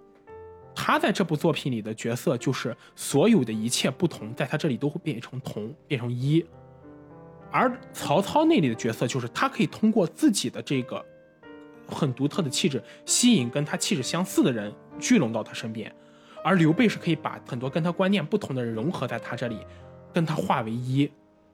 [0.84, 6.44] 他在这部作品里的角色就是所有的一切不同，在他这里都会变成同，变成一。
[7.52, 11.06] 而曹操那里的角色就是他可以通过自己的这个
[11.86, 15.94] 很独特的气质，吸引跟他气质相似的人聚拢到他身边，
[16.44, 19.60] 而刘备是可以把很多跟他观念不同的人融合在他这里，
[20.12, 21.08] 跟他化为一。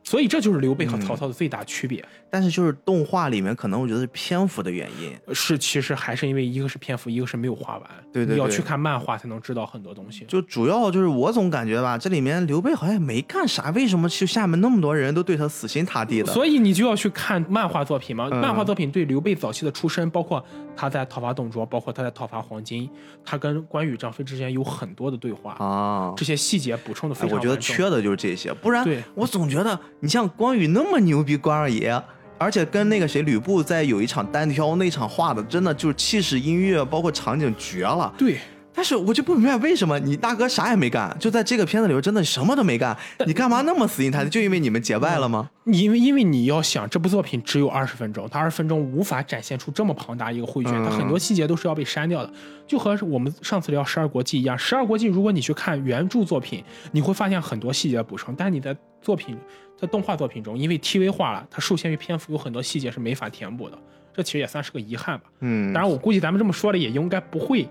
[0.08, 2.01] 所以这就是刘备和曹操的最大区别。
[2.30, 7.89] 但是就是动画里面可能我觉得是篇幅的原因，是其实还是因为一个是篇幅，一个是没有画完。
[8.14, 10.24] 对对对你要去看漫画才能知道很多东西。
[10.30, 16.32] 就主要就是我总感觉吧，这里面刘备好像也没干啥，为什么就下面那么多人都对他死心塌地的？
[16.32, 18.30] 所以你就要去看漫画作品嘛。
[18.32, 20.43] 嗯漫画作品对刘备早期的出身，包括
[20.76, 22.89] 他在讨伐董卓，包括他在讨伐黄巾，
[23.26, 28.86] 他跟关羽、张飞之间有很多的对话，啊，这些细节补充的非常哎我觉得缺的就是这些，不然
[29.16, 32.00] 我总觉得你像关羽那么牛逼，关二爷，
[32.38, 38.14] 而且跟那个谁吕布在有一场单挑那场画的，真的就是气势、音乐包括场景绝了。
[38.18, 38.38] 对。
[38.78, 44.30] 但是我就不明白为什么你大哥啥也没干，就在这个片子里边真的什么都没干，你干嘛那么死心塌地？
[44.30, 45.49] 就因为你们结拜了吗？
[45.63, 52.32] 你因为因为你要想这部作品只有二十分钟，它二十分钟无法展现出这么庞大一个绘卷，嗯它很多细节都是要被删掉的，
[52.67, 59.36] 就和我们上次聊《十二国记》一样，《十二国记》如果你去看原著作品，你会发现很多细节补充，但你在作品
[59.75, 63.78] 在动画作品中，因为 TV 化了，它受限于篇幅，有很多细节是没法填补的，
[64.13, 65.25] 这其实也算是个遗憾吧。
[65.39, 67.67] 嗯，当然，我估计咱们这么说了，也应该不会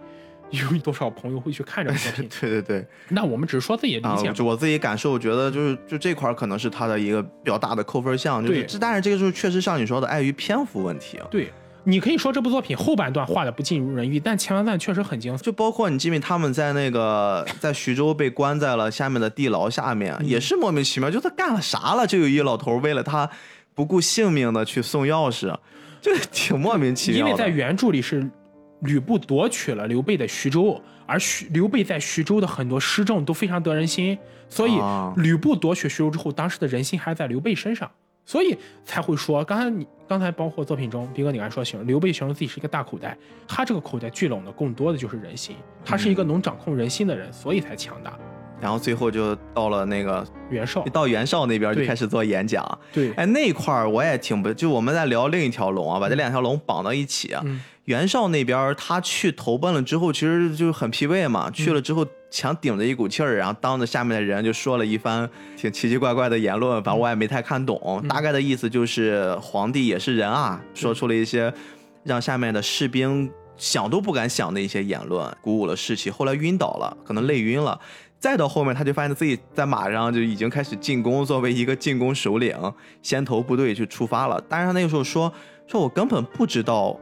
[0.51, 2.28] 有多少朋友会去看这个作品。
[2.40, 4.32] 对对对，那我们只是说自己理解，嘛。
[4.32, 11.18] 就我自己感受，我觉得就是就这块可能是他的一个比较大的扣分项，就是对这，但是这个就是确实像你说的，碍于篇幅问题。
[11.18, 11.53] 啊对，
[11.84, 15.42] 你可以说这部作品后半段画的不尽如人意，但前半段确实很精彩。
[15.42, 22.07] 就包括你记没，他们在那个在徐州被关在了下面的地牢下面，嗯也是莫名其妙，就他干了啥了？
[22.07, 23.28] 就有一老头为了他
[23.74, 25.55] 不顾性命的去送钥匙，
[26.01, 27.30] 就挺莫名其妙的。
[27.30, 28.28] 因为在原著里是
[28.81, 34.16] 吕布夺取了刘备的徐州，而徐刘备在徐州的很多施政都非常得人心，
[34.49, 37.91] 所以啊吕布夺取徐州之后，当时的人心还在刘备身上，
[38.24, 43.16] 所以才会说，刚才你刚才包括作品中，斌哥你刚才说形容刘备形容自己是一个大口袋，
[43.49, 48.18] 他这个口袋聚拢的更多的就是人心，他是一个能掌控人心的人，所以才强大。
[48.59, 52.79] 然后最后就到了那个袁绍，到袁绍那边就开始做演讲。
[52.91, 57.33] 对，哎，那块儿我也挺不，就我们在聊另一条龙啊，把这两条龙绑到一起。
[57.33, 61.49] 啊嗯袁绍那边他去投奔了之后，其实就是很疲惫嘛。
[61.53, 68.05] 去了之后强顶着一股气儿，然后当着下面的人就说了一番挺奇奇怪怪的言论，反正我也没太看懂。
[68.09, 71.53] 大概的意思就是皇帝也是人啊，说出了一些
[72.03, 76.11] 让下面的士兵想都不敢想的一些言论，鼓舞了士气。
[76.11, 77.78] 后来晕倒了，可能累晕了。
[78.18, 82.57] 再到后面，他就发现自己在马上就已经开始进攻，作为一个进攻首领，
[83.01, 84.43] 先头部队就出发了。
[84.49, 85.32] 但是他那个时候说，
[85.68, 86.99] 说我根本不知道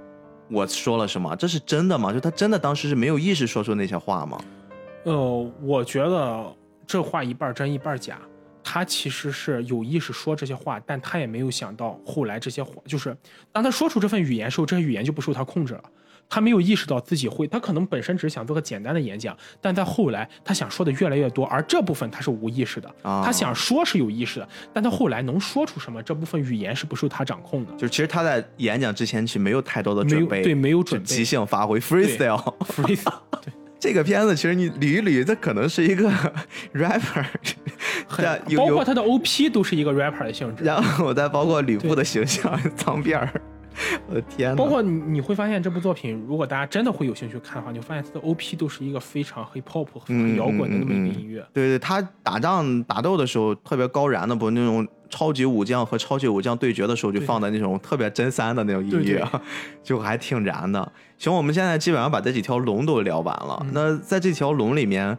[0.54, 2.12] 我说了什么，这是真的吗？
[2.12, 4.40] 就他真的当时是没有意识说出那些话吗？
[5.02, 8.20] 呃，我觉得这话一半真一半假。
[8.62, 13.14] 他其实是有意识说这些话，但他也没有想到后来这些话，就是
[13.52, 15.84] 当他说出这份语言时候，这些语言就不受他控制了。
[16.28, 22.88] 他没有意识到自己会，他可能本身只是想做个简单的演讲，但在后来他想说的越来越多，而这部分他是无意识的。
[23.02, 27.72] 啊他想说是有意识的，但他后来能说出什么，这部分语言是不受他掌控的。
[27.72, 36.10] 就是其实他在演讲之前其实没有太多的准备，对没有准备即兴发挥，freestyle，freestyle，对， 这个片子其实你捋一捋，这可能是一个
[36.74, 37.24] rapper，
[38.56, 40.64] 包括他的 OP 都是一个 rapper 的性质。
[40.64, 43.40] 然后我再包括吕布的形象脏辫儿，
[44.08, 44.56] 我的天呐！
[44.56, 51.44] 包括你你会发现这部作品，如果大家真的会有兴趣看的话，你会发现它的 OP 都是一个非常 hip hop、和很摇滚的那么一个音乐。
[51.52, 59.42] 对对，他打仗打斗的时候特别高燃的，不那种超级武将和超级武将对决的时候就放的那种特别真三的那种音对对乐，
[59.82, 60.92] 就还挺燃的。
[61.18, 63.58] 行，我们现在基本上把这几条龙都聊完了。
[63.64, 65.16] 嗯那在这条龙里面，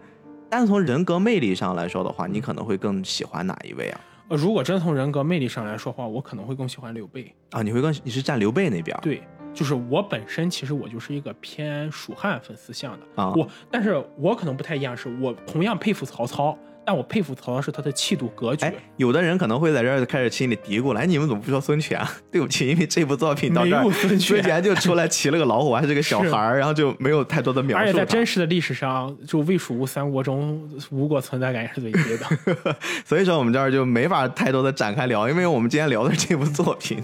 [0.49, 3.99] 单从人格魅力上来说的话，你可能会更喜欢哪一位啊？
[4.28, 7.32] 呃，如果真从人格魅力上来说的话，我可能会更喜欢刘备。
[7.51, 8.97] 啊，你会更你是站刘备那边？
[9.01, 9.21] 对，
[9.53, 21.99] 就是我本身其实我就是一个偏蜀汉粉丝向的啊我，但是我可能不太一样，是我同样佩服曹操，但我佩服曹操是他的气度格局哎。，有的人可能会在这儿开始心里嘀咕了：“哎，你们怎么不说孙权？
[22.31, 27.97] 对不起，因为这部作品到这儿孙权孙权就出来骑了个老虎，还是个小孩儿，然后就没有太多的描述而且。
[27.97, 30.61] 在真实的历史上，就魏蜀吴三国中，
[30.91, 32.75] 吴国存在感也是最低的。
[33.03, 37.03] 所以说我们这儿就没法太多的展开聊，因为我们今天聊的是这部作品，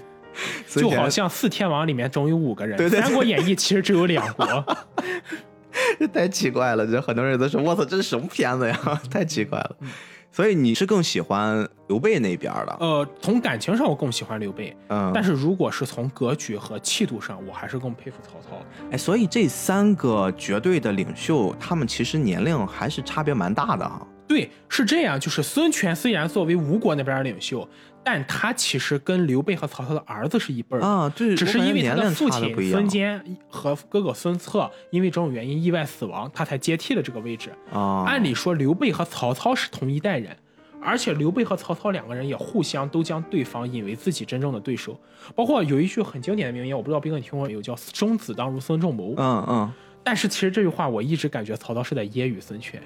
[0.76, 4.46] 就好像四天王里面总有五个人，对对对三国演义》其实只有两国。
[6.00, 8.80] 这太奇怪了，这很多人都说我操，这是什么片子呀？
[9.10, 9.76] 太奇怪了。
[10.34, 18.64] 所以你是更喜欢刘备那边的，呃，从感情上我更喜欢刘备，嗯，但是如果是从格局和气度上，我还是更佩服曹操。
[18.92, 24.08] 哎，所以这三个绝对的领袖，他们其实年龄还是差别蛮大的哈。
[24.26, 27.68] 对，是这样，就是孙权虽然作为吴国那边的领袖，
[28.04, 30.88] 但他其实跟刘备和曹操的儿子是一辈儿的。
[30.88, 37.52] 啊，对，只是因为他的父亲孙坚和哥哥孙策因为种种原因意外死亡，他才接替了这个位置。
[37.72, 38.04] 啊。
[38.08, 40.36] 按理说刘备和曹操是同一代人，
[40.82, 45.00] 而且刘备和曹操两个人也互相都将对方引为自己真正的对手。
[45.36, 49.14] 包括有一句很经典的名言，我不知道斌哥你听过没有，叫“生子当如孙仲谋”。
[49.20, 49.74] 嗯嗯，
[50.04, 52.82] 但是其实这句话我一直感觉曹操是在揶揄孙权，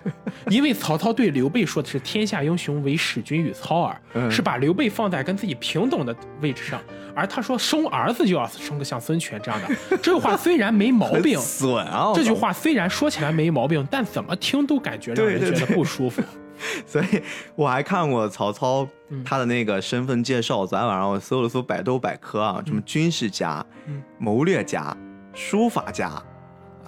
[0.50, 6.80] 因为曹操对刘备说的是“天下英雄唯使君与操耳”，嗯是把刘备放在跟自己平等的位置上，
[7.14, 9.68] 而他说生儿子就要生个像孙权这样的。
[10.02, 12.12] 这句话虽然没毛病， 损啊！
[12.14, 16.22] 这句，话虽然说起来没毛病，但怎么听都感觉让人觉得不舒服。
[16.84, 17.22] 所以
[17.54, 24.94] 我还看过曹操嗯他的那个身份介绍，昨天晚上我搜了搜百度百科啊，什么军事家、嗯谋略家、
[25.32, 26.20] 书法家。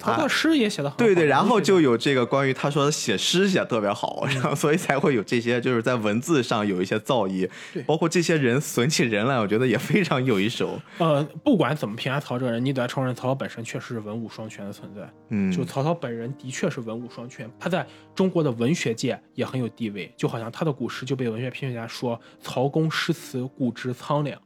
[0.01, 10.80] 曹操诗也写的很好，对对，然后就有这个关于他说写诗写得特别好，然后所以才会有这些就是在文字上有一些造诣对，包括这些人损起人来，我觉得也非常有一手。
[10.98, 15.09] 呃，不管怎么评价曹这个人，你得承认曹操本身确实是文武双全的存在。
[15.28, 24.40] 嗯，就曹操本人的确是文武双全，他在中国的文学界也很有地位，就好像他的古诗就被文学评论家说曹公诗词古之苍凉。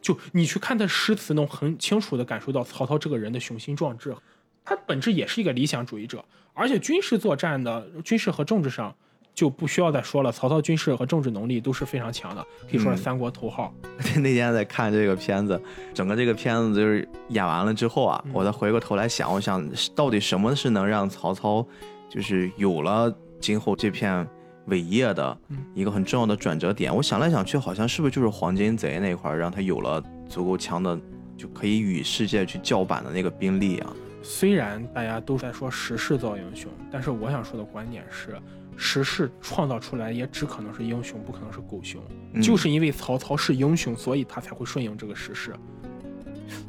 [0.00, 4.14] 就你去看他诗词，能很清楚的感受到曹操这个人的雄心壮志。
[4.64, 8.94] 他本质也是一个理想主义者，而且军事作战的军事和政治上
[9.34, 13.74] 就不需要再说了，曹操军事和政治能力都是非常强的，可以说是嗯三国头号。
[14.16, 15.60] 那天在看这个片子，
[15.92, 21.66] 整个这个片子就是演完了之后啊，嗯我再回过头来想，我想到底什么是能让曹操
[22.08, 24.26] 就是有了今后这片
[24.66, 26.94] 伟业的嗯一个很重要的转折点？
[26.94, 30.98] 我想来想去，好像是不是就是黄金贼那块儿，让他有了足够强的
[31.36, 33.92] 就可以与世界去叫板的那个兵力啊？
[34.24, 38.36] 虽然大家都在说时势造英雄，但是我想说的观点是，
[38.74, 42.02] 时势创造出来也只可能是英雄，不可能是狗熊。
[42.32, 45.54] 嗯就是因为曹操是英雄，所以他才会顺应这个时势。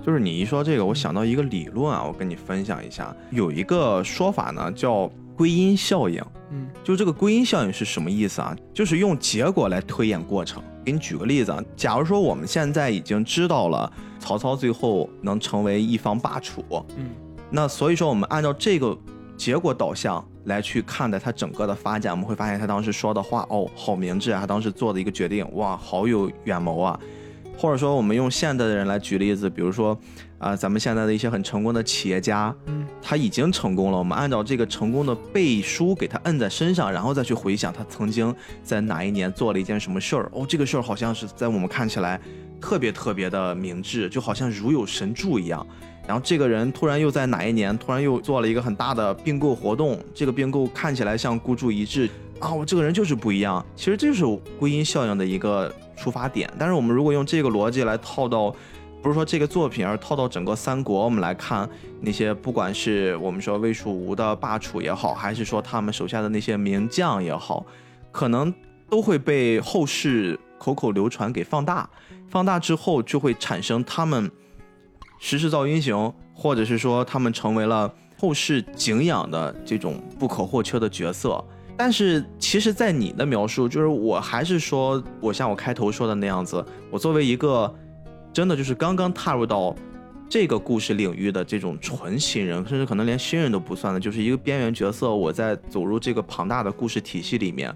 [0.05, 3.15] 就是你一说这个，我想到一个理论啊，我跟你分享一下。
[3.31, 6.21] 有一个说法呢，叫归因效应。
[6.51, 8.55] 嗯就这个归因效应是什么意思啊？
[8.73, 10.61] 就是用结果来推演过程。
[10.83, 16.63] 给你举个例子啊，假如说我们现在已经知道了曹操最后能成为一方霸主，
[16.95, 17.09] 嗯
[17.55, 18.97] 那所以说我们按照这个
[19.37, 26.99] 结果导向来去看待他整个的发展，我们会发现他当时说的话哦，好明智啊，他当时做的一个决定，哇，好有远谋啊。
[27.57, 29.97] 或者说我们用现代的人来举例子，比如说
[30.37, 32.53] 啊、咱们现在的一些很成功的企业家，
[33.01, 40.29] 他已经成功了，我们按照这个成功的背书给他摁在身上，然后再去回想他曾经在哪一年做了一件什么事儿。
[40.33, 42.19] 哦，这个事儿好像是在我们看起来
[42.59, 45.65] 特别特别的明智，就好像如有神助一样。
[46.07, 53.65] 然后这个人突然又在哪一年突然又做了一个很大的并购活动，这个并购看起来像孤注一掷啊，我这个人就是不一样。
[53.75, 54.25] 其实这就是
[54.59, 56.49] 归因效应的一个出发点。
[56.59, 58.53] 但是我们如果用这个逻辑来套到，
[59.01, 61.69] 不是说这个作品，而套到整个三国，我们来看
[62.01, 67.65] 那些不管是我们说魏蜀吴的霸主也好，还是说他们手下的那些名将也好，
[68.11, 68.53] 可能
[68.89, 71.89] 都会被后世口口流传给放大，
[72.27, 74.29] 放大之后就会产生他们
[75.27, 81.43] 时势造英雄，或者是说他们成为了后世敬仰的这种不可或缺的角色。
[81.75, 87.73] 但是其实，在你的描述，就是我还是说，我像我开头说的那样子，我作为一个
[88.31, 89.75] 真的就是刚刚踏入到
[90.29, 97.75] 这个故事领域的这种纯新人，甚至可能连新人都不算的，就是一个边缘角色，我在走入这个庞大的故事体系里面。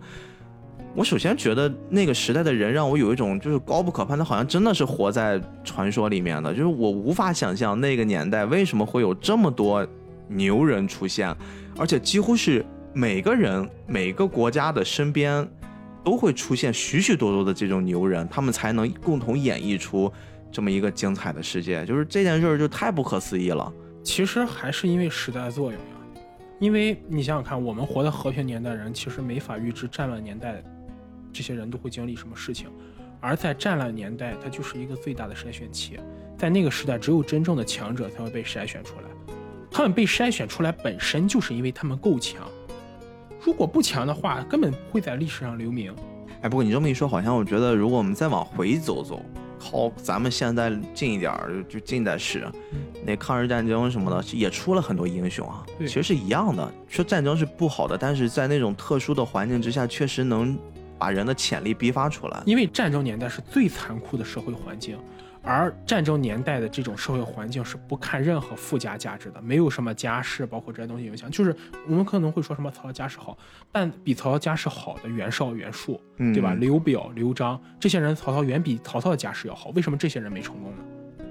[0.96, 9.86] 我首先觉得那个时代的人让我有一种就是高不可攀，他好像真的是活在传说里面的，就是我无法想象那个年代为什么会有这么多
[10.28, 11.34] 牛人出现，
[11.78, 15.48] 而且几乎是每个人每个国家的身边
[16.04, 20.12] 都会出现许许多多的这种牛人，他们才能共同演绎出
[20.52, 21.86] 这么一个精彩的世界。
[21.86, 23.72] 就是这件事儿就太不可思议了。
[24.04, 25.88] 其实还是因为时代作用呀。
[26.60, 30.62] 因为你想想看，我们活在和平年代人，其实没法预知战乱年代
[31.32, 32.68] 这些人都会经历什么事情，
[33.20, 36.00] 而在战乱年代，它就是一个最大的筛选期。
[36.38, 39.36] 在那个时代，只有真正的强者才会被筛选出来。
[39.72, 42.48] 他们被筛选出来本身就是因为他们够强，
[43.42, 45.94] 如果不强的话，根本不会在历史上留名。
[46.42, 49.22] 哎，不过你这么一说，好像我觉得如果我们再往回走走，
[49.60, 52.48] 靠咱们现在近一点儿，就近代史，
[53.06, 55.66] 那抗日战争什么的也出了很多英雄啊。
[55.78, 60.58] 对其实是一样的，说战争是不好的，但是在那种特殊的环境之下，确实能
[61.00, 62.44] 把人的潜力逼发出来。
[62.46, 65.00] 因为战争年代是最残酷的社会环境，
[65.42, 71.32] 而战争年代的这种社会环境是不看任何附加价值的，没有什么家世，包括这些东西影响。
[71.32, 71.56] 就是
[71.88, 73.38] 我们可能会说什么曹操家世好，
[73.72, 76.54] 但比曹操家世好的袁绍、袁术，嗯对吧？
[76.54, 79.70] 刘表、刘璋这些人，曹操远比曹操的家世要好。
[79.70, 80.84] 为什么这些人没成功呢？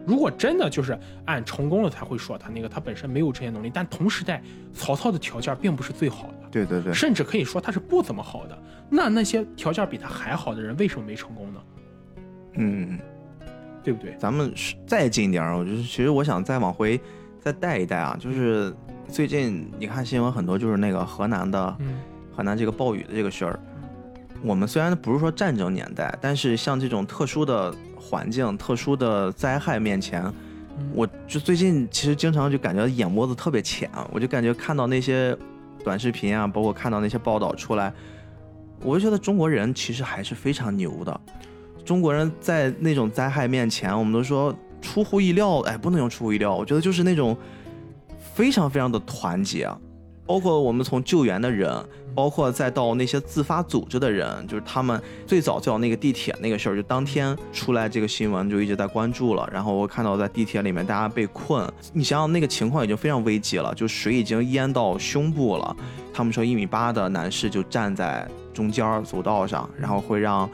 [0.08, 4.42] 如果真的就是按成功了才会说他那个，他本身没有这些能力，但同时代
[4.72, 8.58] 曹操的条件并不是最好的，对对对，甚至可以说他是不怎么好的。
[8.88, 11.60] 那那些条件比他还好的人，为什么没成功呢？
[12.54, 12.98] 嗯，
[13.84, 14.16] 对不对？
[14.18, 14.50] 咱们
[14.86, 16.98] 再近点儿，我就是其实我想再往回
[17.38, 18.74] 再带一带啊，就是
[19.08, 22.00] 最近你看新闻很多，就是那个河南的嗯
[22.34, 23.60] 河南这个暴雨的这个事儿。
[24.42, 30.22] 我们虽然不是说战争年代，但是像这种特殊的环境、特殊的灾害面前，
[30.78, 35.36] 嗯我就最近其实经常就感觉眼窝子特别浅，我就感觉看到那些
[35.82, 37.92] 短视频啊，包括看到那些报道出来，
[38.82, 41.20] 我就觉得中国人其实还是非常牛的。
[41.84, 47.36] 中国人在那种灾害面前，我们都说出乎意料，哎，不能用出乎意料，我觉得就是那种
[48.34, 49.76] 非常非常的团结，啊
[50.28, 51.74] 包括我们从救援的人，
[52.14, 59.48] 包括再到那些自发组织的人，就是他们最早叫那个地铁那个事儿，就当天出来这个新闻就一直在关注了。
[59.50, 65.74] 然后我看到在地铁里面大家被困，你想想那个情况已经非常危急了，就水已经淹到胸部了。
[66.12, 70.48] 他们说一米八的男士就站在中间儿走道上，然后会让。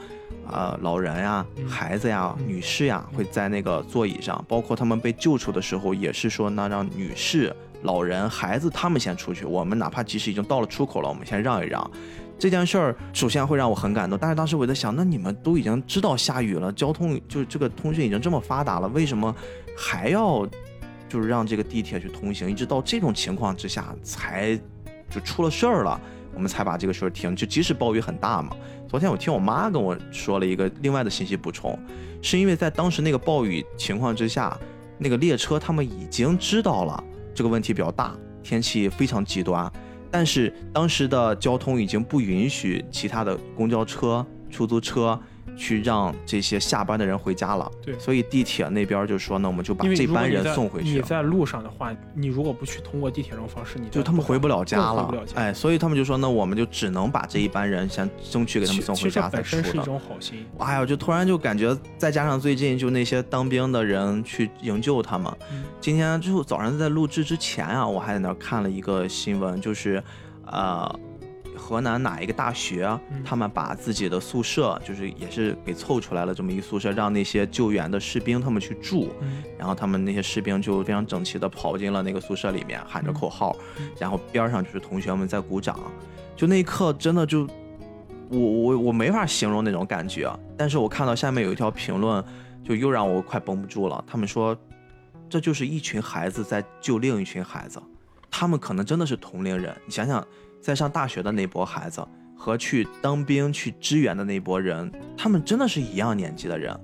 [0.47, 7.51] 呃，老人呀、孩子呀、女士呀，会在那个座椅上，包括他们被救出的时候，也是说，那让女士、
[7.85, 11.89] 老人、孩子他们先出去，我们哪怕即使已经到了出口了，我们先让一让。
[12.37, 19.33] 这件事儿首先会让我很感动，但是当时我在想，那你们都已经知道下雨了，交通就是这个通讯已经这么发达了，为什么
[19.77, 20.45] 还要
[21.07, 22.51] 就是让这个地铁去通行？
[22.51, 24.59] 一直到这种情况之下才
[25.09, 26.01] 就出了事儿了，
[26.33, 27.33] 我们才把这个事儿停。
[27.33, 28.53] 就即使暴雨很大嘛。
[28.89, 31.79] 昨天我听我妈跟我说了一个另外的信息补充，
[32.21, 34.57] 是因为在当时那个暴雨情况之下，
[34.97, 37.03] 那个列车他们已经知道了
[37.35, 39.69] 这个问题比较大，天气非常极端，
[40.09, 45.19] 但是当时的交通已经不允许其他的公交车、出租车
[45.55, 47.71] 去让这些下班的人回家了。
[47.81, 50.89] 对所以地铁那边就说，那我们就把这班人送回去。
[50.89, 59.79] 你在路上的话，你如果不去通过地铁这种方式，你就他们回不了家了更回不了，家哎，所以他们就说，那我们就只能把这一班人先争取给他们其其实这送回家才本身是一。
[59.85, 60.45] 种好心。
[60.57, 70.03] 哎呀，就突然就感觉，再加上最近就那些当兵的人去营救他们，嗯今天就早上在录制之前啊，我还在那看了一个新闻，就是，
[70.47, 70.99] 呃，
[71.55, 73.23] 河南哪一个大学，嗯。
[73.23, 79.43] 他们把自己的宿舍，就是也是给凑出来了这么一宿舍，让那些救援的士兵他们去住，嗯。
[79.57, 85.79] 然后他们那些士兵就非常整齐的跑进了那个宿舍里面，喊着口号，嗯然后边上就是同学们在鼓掌，
[86.35, 87.47] 就那一刻真的就，
[88.29, 92.23] 我我我没法形容那种感觉，但是我看到下面有一条评论，
[92.63, 94.03] 就又让我快绷不住了。
[94.05, 94.55] 他们说，
[95.29, 97.81] 这就是一群孩子在救另一群孩子，
[98.29, 99.75] 他们可能真的是同龄人。
[99.85, 100.25] 你想想，
[100.65, 102.03] 在上大学的那波孩子
[102.35, 106.75] 和去当兵去支援的那波人，他们真的是一样年纪的人，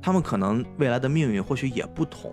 [0.00, 2.32] 他们可能未来的命运或许也不同，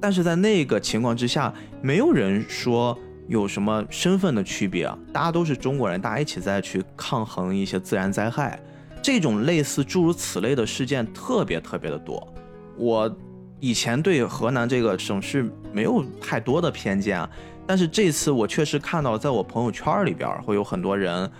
[0.00, 2.96] 但是在那个情况之下，没有人说
[3.26, 8.62] 有什么身份的区别啊，大家都是中国人，大家一起在去抗衡一些自然灾害，
[9.02, 12.32] 这种类似诸如此类的事件特别特别的多。
[12.76, 13.12] 我
[13.58, 17.28] 以前对河南这个省市没有太多的偏见啊，
[17.72, 21.30] 但是这次我确实看到，在我朋友圈里边会有很多人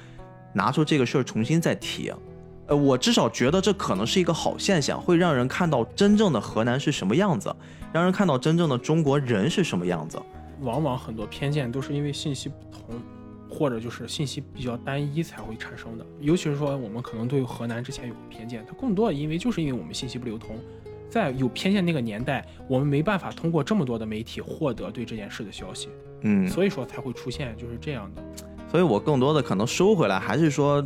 [0.54, 2.10] 拿出这个事儿重新再提。
[2.68, 7.54] 呃，我至少觉得这可能是一个好现象，会让人看到真正的河南是什么样子，
[7.92, 10.18] 让人看到真正的中国人是什么样子。
[10.62, 12.98] 往往很多偏见都是因为信息不同，
[13.50, 16.06] 或者就是信息比较单一才会产生的。
[16.18, 20.56] 尤其是说我们可能对河南之前有偏见，它更多的因为就是因为我们信息不流通，
[21.10, 25.90] 在有偏见那个年代，我们没办法通过这么多的媒体获得对这件事的消息，
[26.22, 28.22] 嗯，所以说才会出现就是这样的。
[28.70, 30.82] 所以我更多的可能收回来，还是说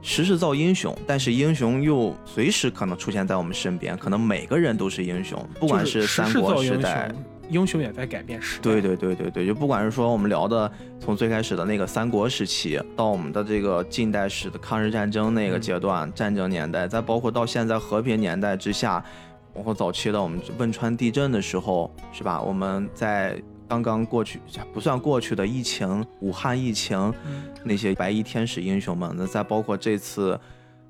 [0.00, 7.08] 时势造英雄，但是英雄又随时可能出现在我们身边，可能每个人都是英雄，不管是三国时代。
[7.08, 8.62] 雄，英雄也在改变时代。
[8.62, 19.04] 对对对对对，就不管是说我们聊的从最开始的那个三国时期，到我们的这个近代史的抗日战争那个阶段、战争年代，再包括到现在和平年代之下，
[19.52, 22.40] 包括早期的我们汶川地震的时候，是吧？
[22.40, 24.40] 我们在刚刚过去
[24.72, 26.96] 不算过去的疫情，武汉疫情，
[27.26, 30.32] 嗯那些白衣天使英雄们，那再包括这次，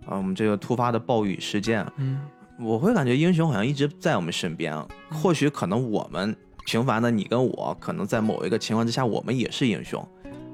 [0.06, 2.20] 啊、我们这个突发的暴雨事件，嗯，
[2.60, 4.76] 我会感觉英雄好像一直在我们身边。
[5.10, 10.06] 或许可能我们平凡的你跟我，可能在某一个情况之下，我们也是英雄。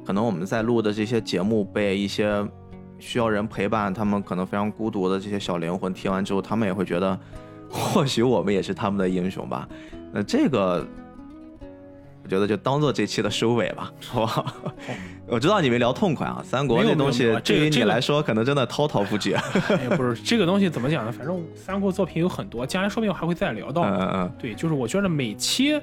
[0.05, 2.45] 可能我们在录的这些节目被一些
[2.99, 7.19] 需要人陪伴，他们可能非常孤独的这些小灵魂听完之后，他们也会觉得，
[7.69, 9.69] 或许我们也是他们的英雄吧。
[10.13, 10.87] 那这个。
[12.33, 14.55] 我觉得就当做这期的收尾吧，好不好？
[15.27, 19.35] 我知道你没聊痛快啊，三国这东西对于你来说可能真的滔滔不绝。
[19.69, 21.13] 哎，不是这个东西怎么讲呢？
[21.13, 23.83] 反正三国作品有很多，将来说不定还会再聊到。
[23.83, 25.79] 嗯嗯嗯，对，就是我觉得每期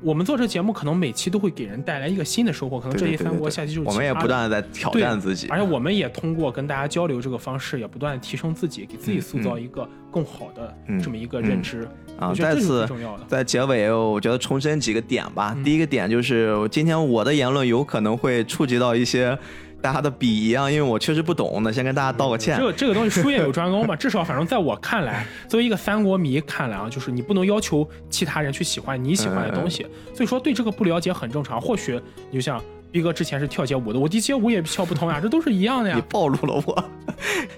[0.00, 2.78] 我们做这节目，可能每期都会给人带来一个新的收获。
[2.78, 11.88] 可能这一三国，下期就是我们也不断的在挑战自己，而且我们也通过跟大家交流这个方式，也不断地提升自己，给自己塑造一个更好的嗯这么一个认知。
[12.18, 12.88] 啊再次。
[13.26, 15.52] 在结尾，我觉得重申几个点吧。
[15.56, 19.36] 嗯第一个点就是，今天我的言论有可能会触及到一些
[19.80, 22.64] 大家的鄙夷啊，因为我确实不懂，那先跟大家道个歉这。
[22.64, 31.60] 个这个东西术业有专攻嘛， 至少反正在我看来，作为一个三国迷看来啊，就是你不能要求其他人去喜欢你喜欢的东西，所以说对这个不了解很正常。
[31.60, 32.00] 或许
[32.30, 32.60] 你就像
[32.90, 35.96] 逼哥之前是跳街舞的，我第街舞也跳不通呀，这都是一样的呀。
[35.96, 36.84] 你暴露了我。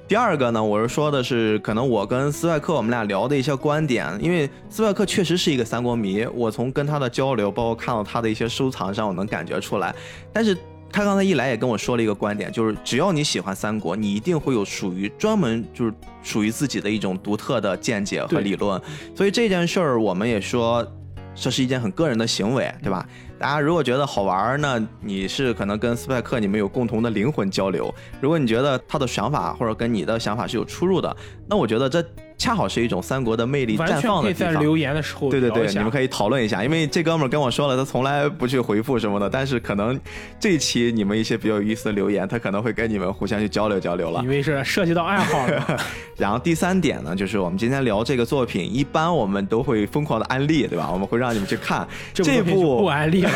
[0.08, 9.94] 第二个呢，我是说的是，可能我跟斯外克我们俩聊的一些观点，因为斯外克确实是一个三国迷，我从跟他的交流，包括看到他的一些收藏上，我能感觉出来。
[10.32, 10.56] 但是
[10.92, 18.80] 他刚才一来也跟我说了一个观点，就是只要你喜欢三国，你一定会有属于专门就是属于自己的一种独特的见解和理论。
[19.14, 20.86] 所以这件事儿，我们也说。
[21.32, 23.06] 这是一件很个人的行为，对吧？
[23.38, 27.94] 大家如果觉得好玩儿，那你是可能跟斯派克你们有共同的灵魂交流。
[28.20, 31.16] 如果你觉得他的想法或者跟你的想法是有出入的，
[31.48, 32.04] 那我觉得这
[32.40, 34.54] 恰好是一种三国的魅力绽放的地方。
[34.54, 40.00] 在留言的时候对对对，你们可以讨论一下，因为这哥们儿跟我说了，他从来不去回复什么的，但是可能
[40.40, 44.28] 这一期你们一些比较有意思的留言，他可能会跟你们互相去交流交流了因。
[44.30, 45.78] 为是涉及到爱好了。
[46.16, 50.88] 然后第三点呢，就是我们今天聊这个作品，一般我们都会疯狂的安利，对吧？
[50.90, 53.30] 我们会让你们去看 这部不安利了。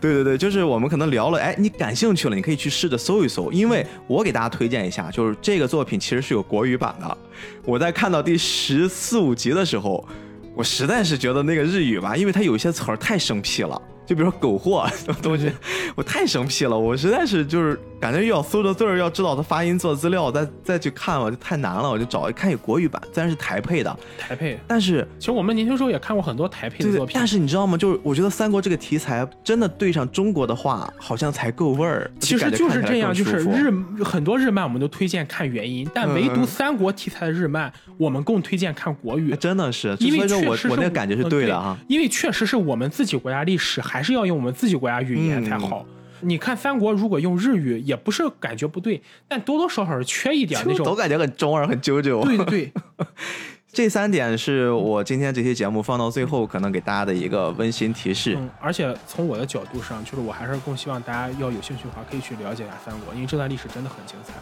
[0.00, 7.18] 对对对，就是我们可能聊了，哎，你感兴趣了，你可以去试着搜一搜，因为我给大家推荐一下，就是这个作品其实是有国语版的。
[7.64, 10.06] 我在看到第十四五集的时候，
[10.54, 13.80] 我实在是觉得那个日语吧，因为它有些词儿太生僻了，
[14.10, 15.52] 就比如说“苟货”这种东西，
[15.94, 27.78] 我太生僻了，我实在是就是感觉又要搜着字儿，要知道它发音做资料，再再去看，我就太难了，我就找一看有国语版，虽然是台配的，台配，但是其实我们年轻时候也看过很多台配的作，品，但是你知道吗？
[27.78, 32.10] 就是我觉得三国这个题材真的对上中国的话，好像才够味儿。
[32.18, 39.36] 其实就是这样，就是日日很多日漫我们都推荐看原音，但唯独三国题材的日漫，我们更推荐看国语。
[39.36, 41.78] 真的是，因为所以说我确实我那个感觉是对的哈。
[41.86, 45.84] 因为确实是我们自己国家历史，还是要用我们自己国家语言才好。
[46.22, 50.84] 你看三国，如果用日语，也不是感觉不对，但多多少少是缺一点那种。
[50.84, 52.22] 都感觉很中二，很啾啾。
[52.24, 52.72] 对对对，
[53.72, 58.36] 这三点是我今天这期节目放到最后可能给大家的一个温馨提示。
[58.38, 64.34] 嗯，而且从我的角度上，就是我还是更希望大家要有兴趣的话，可以去了解一下三国，因为这段历史真的很精彩。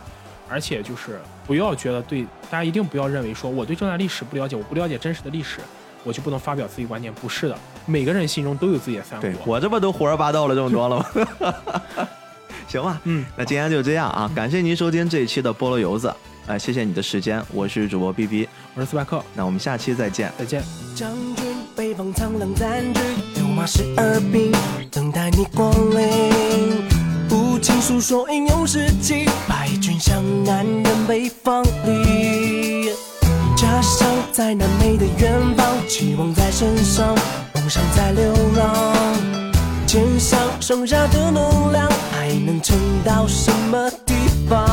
[0.51, 5.61] 而且就是不要觉得对，大家一定不要认为说我对这段历史不了解，我不了解真实的历史，
[6.09, 7.13] 我就不能发表自己观点。
[7.13, 9.39] 不是的，每个人心中都有自己的三国对。
[9.45, 11.55] 我这不都胡说八道了这么多了吗？
[12.67, 16.11] 行吧，嗯，那今天就这样啊，感谢您收听这一期的菠萝油子，
[16.47, 20.33] 哎、谢谢你的时间，我是主播 B B，我是斯派克，那我们下期再见。
[20.39, 20.63] 再见。
[20.95, 23.01] 将军，北方苍狼占据，
[23.37, 24.51] 六马十二兵，
[24.91, 26.89] 等待你光临。
[27.31, 33.08] 无情诉说英勇事迹，败军向南人北方里。
[33.61, 37.13] 家乡在南美的远方，期望在身上，
[37.57, 38.95] 梦想在流浪。
[39.85, 44.15] 肩上剩下的能量，还能撑到什么地
[44.49, 44.65] 方？